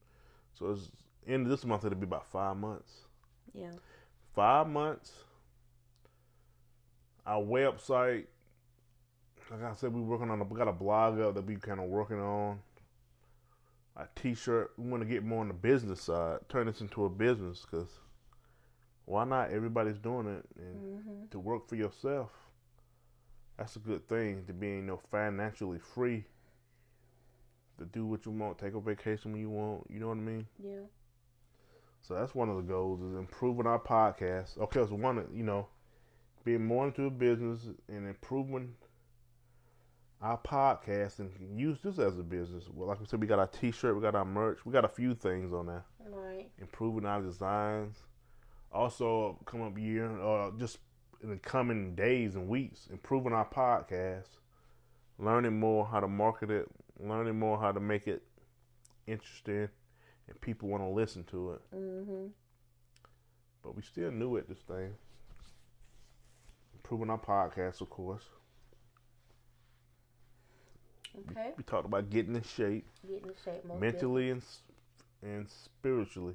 So 0.59 0.71
it's 0.71 0.91
end 1.27 1.45
of 1.47 1.51
this 1.51 1.65
month 1.65 1.85
it'll 1.85 1.99
be 1.99 2.05
about 2.05 2.27
five 2.31 2.57
months. 2.57 2.93
Yeah. 3.55 3.71
Five 4.35 4.69
months. 4.69 5.13
Our 7.27 7.43
website, 7.43 8.25
like 9.51 9.63
I 9.63 9.75
said, 9.75 9.95
we're 9.95 10.01
working 10.03 10.31
on. 10.31 10.41
A, 10.41 10.45
we 10.45 10.57
got 10.57 10.69
a 10.69 10.73
blog 10.73 11.21
up 11.21 11.35
that 11.35 11.45
we 11.45 11.57
kind 11.57 11.81
of 11.81 11.87
working 11.89 12.21
on. 12.21 12.59
A 13.97 14.07
T-shirt. 14.15 14.73
We 14.77 14.89
want 14.91 15.03
to 15.03 15.09
get 15.09 15.25
more 15.25 15.41
on 15.41 15.49
the 15.49 15.55
business 15.55 16.03
side, 16.03 16.39
turn 16.49 16.67
this 16.67 16.81
into 16.81 17.05
a 17.05 17.11
business, 17.11 17.67
because 17.69 17.89
why 19.09 19.25
not? 19.25 19.51
Everybody's 19.51 19.99
doing 19.99 20.27
it, 20.27 20.45
and 20.59 21.03
hmm 21.03 21.25
to 21.31 21.39
work 21.39 21.69
for 21.69 21.77
yourself. 21.77 22.31
That's 23.59 23.77
a 23.77 23.81
good 23.81 24.09
thing 24.09 24.45
to 24.47 24.53
be, 24.53 24.69
you 24.69 24.83
know, 24.83 25.01
financially 25.11 25.79
free. 25.79 26.25
To 27.79 27.85
do 27.85 28.07
what 28.07 28.25
you 28.25 28.33
want, 28.33 28.59
take 28.59 28.75
a 28.75 28.81
vacation 28.81 29.33
when 29.33 29.41
you 29.41 29.51
want. 29.51 29.85
You 29.91 30.01
know 30.01 30.09
what 30.09 30.17
I 30.17 30.21
mean? 30.21 30.47
Yeah. 30.63 30.87
So 32.03 32.15
that's 32.15 32.35
one 32.35 32.49
of 32.49 32.57
the 32.57 32.63
goals 32.63 33.03
is 33.03 33.15
improving 33.17 33.67
our 33.67 33.79
podcast. 33.79 34.59
Okay, 34.59 34.81
so 34.81 34.95
one, 34.95 35.25
you 35.35 35.43
know, 35.43 35.67
being 36.45 36.65
more 36.65 36.87
into 36.87 37.05
a 37.05 37.11
business 37.11 37.61
and 37.89 38.07
improving 38.07 38.75
our 40.23 40.39
podcast 40.39 41.19
and 41.19 41.31
use 41.59 41.79
this 41.83 41.99
as 41.99 42.19
a 42.19 42.23
business. 42.23 42.65
Well, 42.73 42.89
like 42.89 43.01
we 43.01 43.07
said, 43.07 43.21
we 43.21 43.27
got 43.27 43.39
our 43.39 43.47
T-shirt, 43.47 43.95
we 43.95 44.03
got 44.03 44.15
our 44.15 44.25
merch, 44.25 44.65
we 44.65 44.73
got 44.73 44.85
a 44.85 44.89
few 44.89 45.15
things 45.15 45.53
on 45.53 45.67
there. 45.67 45.85
Right. 46.09 46.49
Improving 46.59 47.05
our 47.07 47.21
designs. 47.21 47.99
Also, 48.73 49.39
come 49.47 49.63
up 49.63 49.79
year, 49.79 50.11
uh, 50.21 50.51
just 50.59 50.79
in 51.23 51.31
the 51.31 51.37
coming 51.37 51.95
days 51.95 52.35
and 52.35 52.49
weeks, 52.49 52.89
improving 52.93 53.33
our 53.33 53.47
podcast, 53.49 54.29
learning 55.19 55.59
more 55.59 55.87
how 55.87 56.01
to 56.01 56.09
market 56.09 56.51
it, 56.51 56.69
learning 57.01 57.39
more 57.39 57.59
how 57.59 57.73
to 57.73 57.81
make 57.81 58.07
it 58.07 58.23
interesting, 59.07 59.69
and 60.29 60.41
people 60.41 60.69
want 60.69 60.83
to 60.83 60.89
listen 60.89 61.25
to 61.25 61.53
it. 61.53 61.61
hmm 61.73 62.27
But 63.63 63.75
we 63.75 63.83
still 63.83 64.11
new 64.11 64.37
at 64.37 64.49
this 64.49 64.59
thing. 64.61 64.95
Improving 66.75 67.11
our 67.11 67.19
podcast, 67.19 67.81
of 67.81 67.91
course. 67.91 68.25
Okay. 71.31 71.53
We 71.57 71.65
talked 71.65 71.87
about 71.87 72.11
getting 72.11 72.37
in 72.37 72.43
shape 72.43 72.87
Getting 73.07 73.29
in 73.31 73.35
shape 73.45 73.65
mentally 73.81 74.31
and 74.31 74.43
and 75.23 75.49
spiritually. 75.49 76.35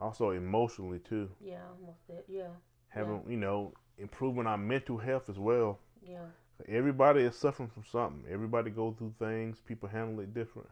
Also 0.00 0.30
emotionally 0.30 0.98
too. 1.00 1.28
Yeah, 1.40 1.58
most 1.84 2.06
that. 2.08 2.24
Yeah. 2.28 2.48
Having 2.88 3.24
you 3.28 3.36
know 3.36 3.72
improving 3.98 4.46
our 4.46 4.58
mental 4.58 4.98
health 4.98 5.28
as 5.28 5.38
well. 5.38 5.78
Yeah. 6.02 6.24
Everybody 6.68 7.22
is 7.22 7.36
suffering 7.36 7.68
from 7.68 7.84
something. 7.90 8.24
Everybody 8.30 8.70
go 8.70 8.92
through 8.92 9.14
things. 9.18 9.60
People 9.66 9.88
handle 9.88 10.20
it 10.20 10.34
different. 10.34 10.68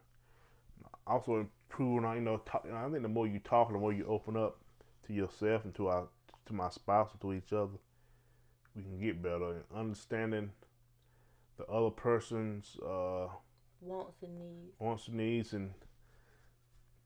Also 1.06 1.46
improving 1.70 2.04
our 2.04 2.14
you 2.16 2.22
know 2.22 2.38
talk, 2.38 2.66
I 2.72 2.88
think 2.90 3.02
the 3.02 3.08
more 3.08 3.26
you 3.26 3.38
talk, 3.38 3.70
the 3.72 3.78
more 3.78 3.92
you 3.92 4.04
open 4.06 4.36
up 4.36 4.58
to 5.06 5.12
yourself 5.12 5.64
and 5.64 5.74
to 5.76 5.88
our 5.88 6.08
to 6.46 6.52
my 6.54 6.68
spouse 6.70 7.10
and 7.12 7.20
to 7.20 7.32
each 7.34 7.52
other, 7.52 7.78
we 8.74 8.82
can 8.82 8.98
get 8.98 9.22
better 9.22 9.52
and 9.52 9.64
understanding 9.74 10.50
the 11.58 11.64
other 11.66 11.90
person's 11.90 12.76
uh, 12.86 13.26
Wants 13.80 14.22
and 14.22 14.38
needs. 14.38 14.74
wants 14.78 15.08
and 15.08 15.16
needs 15.16 15.52
and 15.52 15.70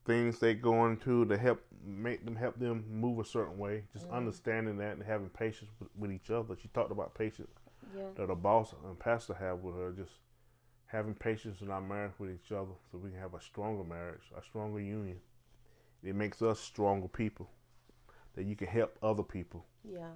things 0.05 0.39
they 0.39 0.53
go 0.53 0.85
into 0.87 1.25
to 1.25 1.37
help 1.37 1.61
make 1.85 2.25
them 2.25 2.35
help 2.35 2.59
them 2.59 2.85
move 2.89 3.19
a 3.19 3.25
certain 3.25 3.57
way. 3.57 3.85
Just 3.93 4.07
Mhm. 4.07 4.13
understanding 4.17 4.77
that 4.77 4.93
and 4.93 5.03
having 5.03 5.29
patience 5.29 5.71
with, 5.79 5.89
with 5.95 6.11
each 6.11 6.29
other. 6.29 6.55
She 6.55 6.67
talked 6.69 6.91
about 6.91 7.13
patience 7.15 7.51
Yeah. 7.95 8.11
that 8.15 8.29
a 8.29 8.35
boss 8.35 8.73
and 8.83 8.99
pastor 8.99 9.33
have 9.35 9.63
with 9.63 9.75
her. 9.75 9.91
Just 9.91 10.19
having 10.87 11.15
patience 11.15 11.61
in 11.61 11.71
our 11.71 11.81
marriage 11.81 12.13
with 12.19 12.31
each 12.31 12.51
other, 12.51 12.73
so 12.91 12.97
we 12.97 13.09
can 13.11 13.19
have 13.19 13.33
a 13.33 13.41
stronger 13.41 13.83
marriage, 13.83 14.31
a 14.37 14.41
stronger 14.43 14.79
union. 14.79 15.19
It 16.03 16.15
makes 16.15 16.41
us 16.41 16.59
stronger 16.59 17.07
people 17.07 17.49
that 18.35 18.45
you 18.45 18.55
can 18.55 18.67
help 18.67 18.97
other 19.01 19.23
people. 19.23 19.65
Yeah. 19.83 20.13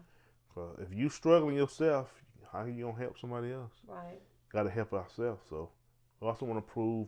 'Cause 0.53 0.77
if 0.79 0.93
you 0.93 1.09
struggling 1.09 1.55
yourself, 1.55 2.23
how 2.51 2.65
you 2.65 2.85
gonna 2.85 2.97
help 2.97 3.17
somebody 3.17 3.51
else? 3.51 3.73
Right. 3.87 4.21
got 4.49 4.63
to 4.63 4.69
help 4.69 4.93
ourselves. 4.93 5.45
So 5.49 5.71
we 6.19 6.27
also 6.27 6.45
want 6.45 6.65
to 6.65 6.71
prove 6.73 7.07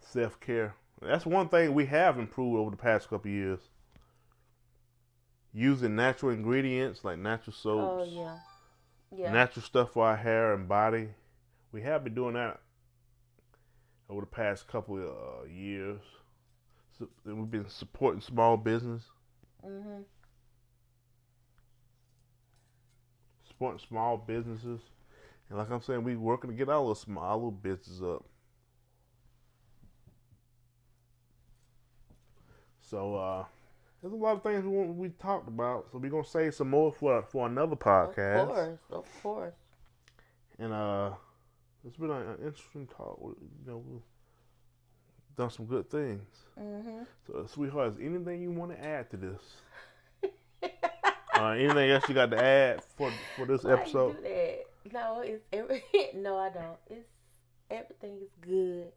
self 0.00 0.38
care. 0.40 0.74
That's 1.00 1.26
one 1.26 1.48
thing 1.48 1.74
we 1.74 1.86
have 1.86 2.18
improved 2.18 2.56
over 2.56 2.70
the 2.70 2.76
past 2.76 3.08
couple 3.08 3.30
of 3.30 3.34
years. 3.34 3.60
Using 5.52 5.96
natural 5.96 6.32
ingredients 6.32 7.04
like 7.04 7.18
natural 7.18 7.54
Oh 7.64 8.04
soaps, 8.04 8.10
yeah. 8.12 8.38
Yeah. 9.16 9.32
natural 9.32 9.62
stuff 9.62 9.92
for 9.92 10.06
our 10.06 10.16
hair 10.16 10.52
and 10.54 10.68
body. 10.68 11.08
We 11.72 11.82
have 11.82 12.04
been 12.04 12.14
doing 12.14 12.34
that 12.34 12.60
over 14.08 14.20
the 14.22 14.26
past 14.26 14.66
couple 14.68 14.98
of 14.98 15.08
uh, 15.08 15.46
years. 15.48 16.00
So, 16.98 17.08
we've 17.24 17.50
been 17.50 17.68
supporting 17.68 18.20
small 18.20 18.56
business, 18.56 19.04
mhm. 19.64 20.04
supporting 23.46 23.78
small 23.86 24.16
businesses. 24.16 24.80
And 25.48 25.58
like 25.58 25.70
I'm 25.70 25.80
saying, 25.80 26.02
we 26.04 26.16
working 26.16 26.50
to 26.50 26.56
get 26.56 26.68
our 26.68 26.78
little 26.78 26.94
small 26.94 27.36
little 27.36 27.50
business 27.50 28.02
up. 28.02 28.24
So 32.88 33.16
uh 33.16 33.44
there's 34.00 34.12
a 34.12 34.16
lot 34.16 34.36
of 34.36 34.42
things 34.42 34.64
we 34.64 34.86
we 34.86 35.08
talked 35.10 35.48
about. 35.48 35.86
So 35.90 35.98
we're 35.98 36.10
gonna 36.10 36.24
save 36.24 36.54
some 36.54 36.70
more 36.70 36.92
for 36.92 37.22
for 37.22 37.46
another 37.46 37.76
podcast. 37.76 38.42
Of 38.42 38.48
course. 38.48 38.78
Of 38.90 39.22
course. 39.22 39.54
And 40.58 40.72
uh 40.72 41.10
it's 41.86 41.96
been 41.96 42.10
an 42.10 42.36
interesting 42.44 42.86
talk. 42.86 43.18
You 43.20 43.36
know, 43.66 43.82
we've 43.86 44.00
done 45.36 45.50
some 45.50 45.66
good 45.66 45.88
things. 45.90 46.26
Mhm. 46.58 47.06
So, 47.26 47.46
sweetheart, 47.46 47.92
is 47.92 47.98
anything 48.00 48.42
you 48.42 48.50
want 48.50 48.72
to 48.72 48.84
add 48.84 49.10
to 49.10 49.16
this? 49.16 49.40
uh, 51.36 51.50
anything 51.50 51.90
else 51.90 52.08
you 52.08 52.14
got 52.14 52.30
to 52.30 52.42
add 52.42 52.82
for 52.96 53.12
for 53.36 53.46
this 53.46 53.62
Why 53.62 53.74
episode? 53.74 54.16
No, 54.92 55.20
it's 55.20 55.44
every. 55.52 55.82
no, 56.14 56.36
I 56.38 56.48
don't. 56.48 56.78
It's 56.88 57.08
everything 57.70 58.18
is 58.22 58.30
good. 58.40 58.90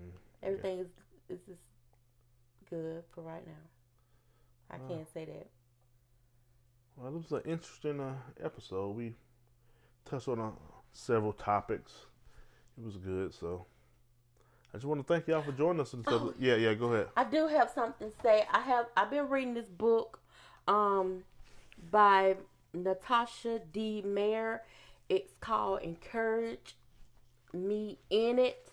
Mm, 0.00 0.10
Everything 0.42 0.78
is 0.80 0.88
is 1.28 1.40
just 1.46 1.62
good 2.70 3.02
for 3.14 3.22
right 3.22 3.46
now. 3.46 3.52
I 4.70 4.78
Wow. 4.78 4.88
can't 4.88 5.12
say 5.12 5.24
that. 5.26 5.48
Well, 6.96 7.08
it 7.08 7.16
was 7.16 7.32
an 7.32 7.50
interesting 7.50 8.00
uh, 8.00 8.14
episode. 8.42 8.96
We 8.96 9.14
touched 10.04 10.28
on 10.28 10.38
uh, 10.40 10.50
several 10.92 11.32
topics. 11.32 11.92
It 12.78 12.84
was 12.84 12.96
good. 12.96 13.34
So 13.34 13.66
I 14.72 14.76
just 14.76 14.86
want 14.86 15.00
to 15.00 15.12
thank 15.12 15.26
y'all 15.26 15.42
for 15.42 15.52
joining 15.52 15.80
us. 15.80 15.94
Oh. 16.06 16.34
Yeah, 16.38 16.56
yeah. 16.56 16.74
Go 16.74 16.92
ahead. 16.92 17.08
I 17.16 17.24
do 17.24 17.46
have 17.48 17.70
something 17.70 18.10
to 18.10 18.16
say. 18.22 18.46
I 18.52 18.60
have 18.60 18.86
I've 18.96 19.10
been 19.10 19.28
reading 19.28 19.54
this 19.54 19.68
book 19.68 20.20
um 20.68 21.24
by 21.90 22.36
Natasha 22.72 23.60
D. 23.72 24.02
Mayer. 24.02 24.62
It's 25.08 25.32
called 25.40 25.82
Encourage 25.82 26.76
Me 27.52 27.98
in 28.10 28.38
It. 28.38 28.70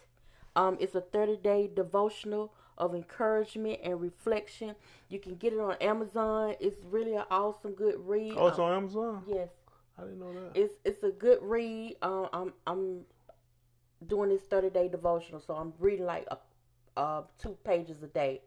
Um 0.55 0.77
it's 0.79 0.95
a 0.95 1.01
30 1.01 1.37
day 1.37 1.69
devotional 1.73 2.53
of 2.77 2.93
encouragement 2.95 3.79
and 3.83 3.99
reflection. 3.99 4.75
You 5.09 5.19
can 5.19 5.35
get 5.35 5.53
it 5.53 5.59
on 5.59 5.75
Amazon. 5.81 6.55
It's 6.59 6.83
really 6.83 7.15
an 7.15 7.23
awesome, 7.31 7.73
good 7.73 7.95
read. 7.99 8.33
Oh, 8.35 8.47
it's 8.47 8.59
Um, 8.59 8.65
on 8.65 8.73
Amazon. 8.73 9.23
Yes, 9.27 9.49
I 9.97 10.01
didn't 10.03 10.19
know 10.19 10.33
that. 10.33 10.51
it's 10.55 10.75
it's 10.85 11.03
a 11.03 11.11
good 11.11 11.39
read. 11.41 11.95
Um, 12.01 12.29
I'm 12.33 12.53
I'm 12.65 13.05
doing 14.05 14.29
this 14.29 14.43
30 14.43 14.69
day 14.69 14.87
devotional, 14.87 15.39
so 15.41 15.55
I'm 15.55 15.73
reading 15.79 16.05
like 16.05 16.27
a, 16.29 16.37
uh 16.99 17.23
two 17.39 17.57
pages 17.63 18.01
a 18.03 18.07
day. 18.07 18.41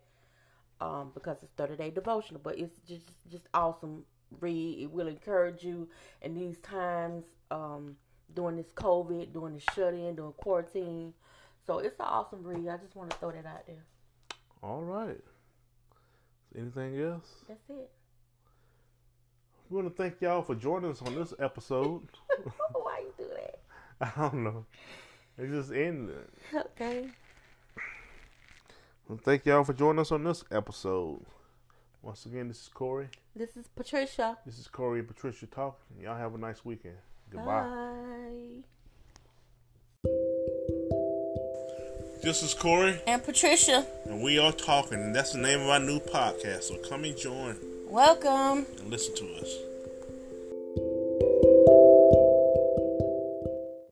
Um, 0.80 1.10
because 1.12 1.42
it's 1.42 1.52
30 1.58 1.76
day 1.76 1.90
devotional, 1.90 2.40
but 2.42 2.58
it's 2.58 2.80
just 2.88 3.04
just 3.30 3.46
awesome 3.52 4.04
read. 4.40 4.78
It 4.80 4.90
will 4.90 5.08
encourage 5.08 5.62
you 5.62 5.88
in 6.22 6.34
these 6.34 6.58
times. 6.60 7.24
Um, 7.50 7.96
during 8.32 8.54
this 8.56 8.70
COVID, 8.76 9.32
during 9.32 9.54
the 9.54 9.60
shut 9.74 9.92
in, 9.92 10.14
during 10.14 10.32
quarantine. 10.34 11.12
So 11.66 11.78
it's 11.80 11.98
an 11.98 12.06
awesome 12.06 12.44
read. 12.44 12.68
I 12.68 12.76
just 12.76 12.94
want 12.94 13.10
to 13.10 13.16
throw 13.16 13.32
that 13.32 13.44
out 13.44 13.66
there. 13.66 13.84
All 14.62 14.83
right. 14.83 15.20
Anything 16.57 17.01
else? 17.01 17.44
That's 17.49 17.68
it. 17.70 17.90
We 19.68 19.77
want 19.77 19.88
to 19.88 20.03
thank 20.03 20.20
y'all 20.20 20.42
for 20.42 20.55
joining 20.55 20.90
us 20.90 21.01
on 21.01 21.14
this 21.14 21.33
episode. 21.38 22.03
Why 22.73 23.05
you 23.05 23.12
do 23.16 23.31
that? 23.35 23.61
I 24.16 24.29
don't 24.29 24.42
know. 24.44 24.66
It 25.38 25.49
just 25.51 25.73
ended. 25.73 26.27
Okay. 26.55 27.09
Well, 29.09 29.18
thank 29.23 29.46
y'all 29.46 29.64
for 29.64 29.73
joining 29.73 30.01
us 30.01 30.12
on 30.12 30.25
this 30.25 30.44
episode. 30.51 31.25
Once 32.03 32.27
again, 32.27 32.49
this 32.49 32.62
is 32.62 32.68
Corey. 32.68 33.09
This 33.37 33.57
is 33.57 33.68
Patricia. 33.68 34.38
This 34.44 34.59
is 34.59 34.66
Corey 34.66 35.01
and 35.01 35.09
Patricia 35.09 35.46
talking. 35.46 36.03
Y'all 36.03 36.16
have 36.16 36.35
a 36.35 36.38
nice 36.38 36.64
weekend. 36.64 36.96
Goodbye. 37.31 37.62
Bye. 40.05 40.20
This 42.22 42.42
is 42.42 42.52
Corey, 42.54 43.00
And 43.06 43.24
Patricia, 43.24 43.87
and 44.04 44.22
we 44.22 44.38
are 44.38 44.52
talking, 44.52 45.00
and 45.00 45.14
that's 45.14 45.33
the 45.33 45.38
name 45.38 45.62
of 45.62 45.68
our 45.68 45.80
new 45.80 46.00
podcast. 46.00 46.64
So 46.64 46.76
come 46.76 47.04
and 47.04 47.16
join 47.16 47.56
welcome. 47.88 48.66
and 48.78 48.90
listen 48.90 49.14
to 49.16 49.35
us. 49.40 49.54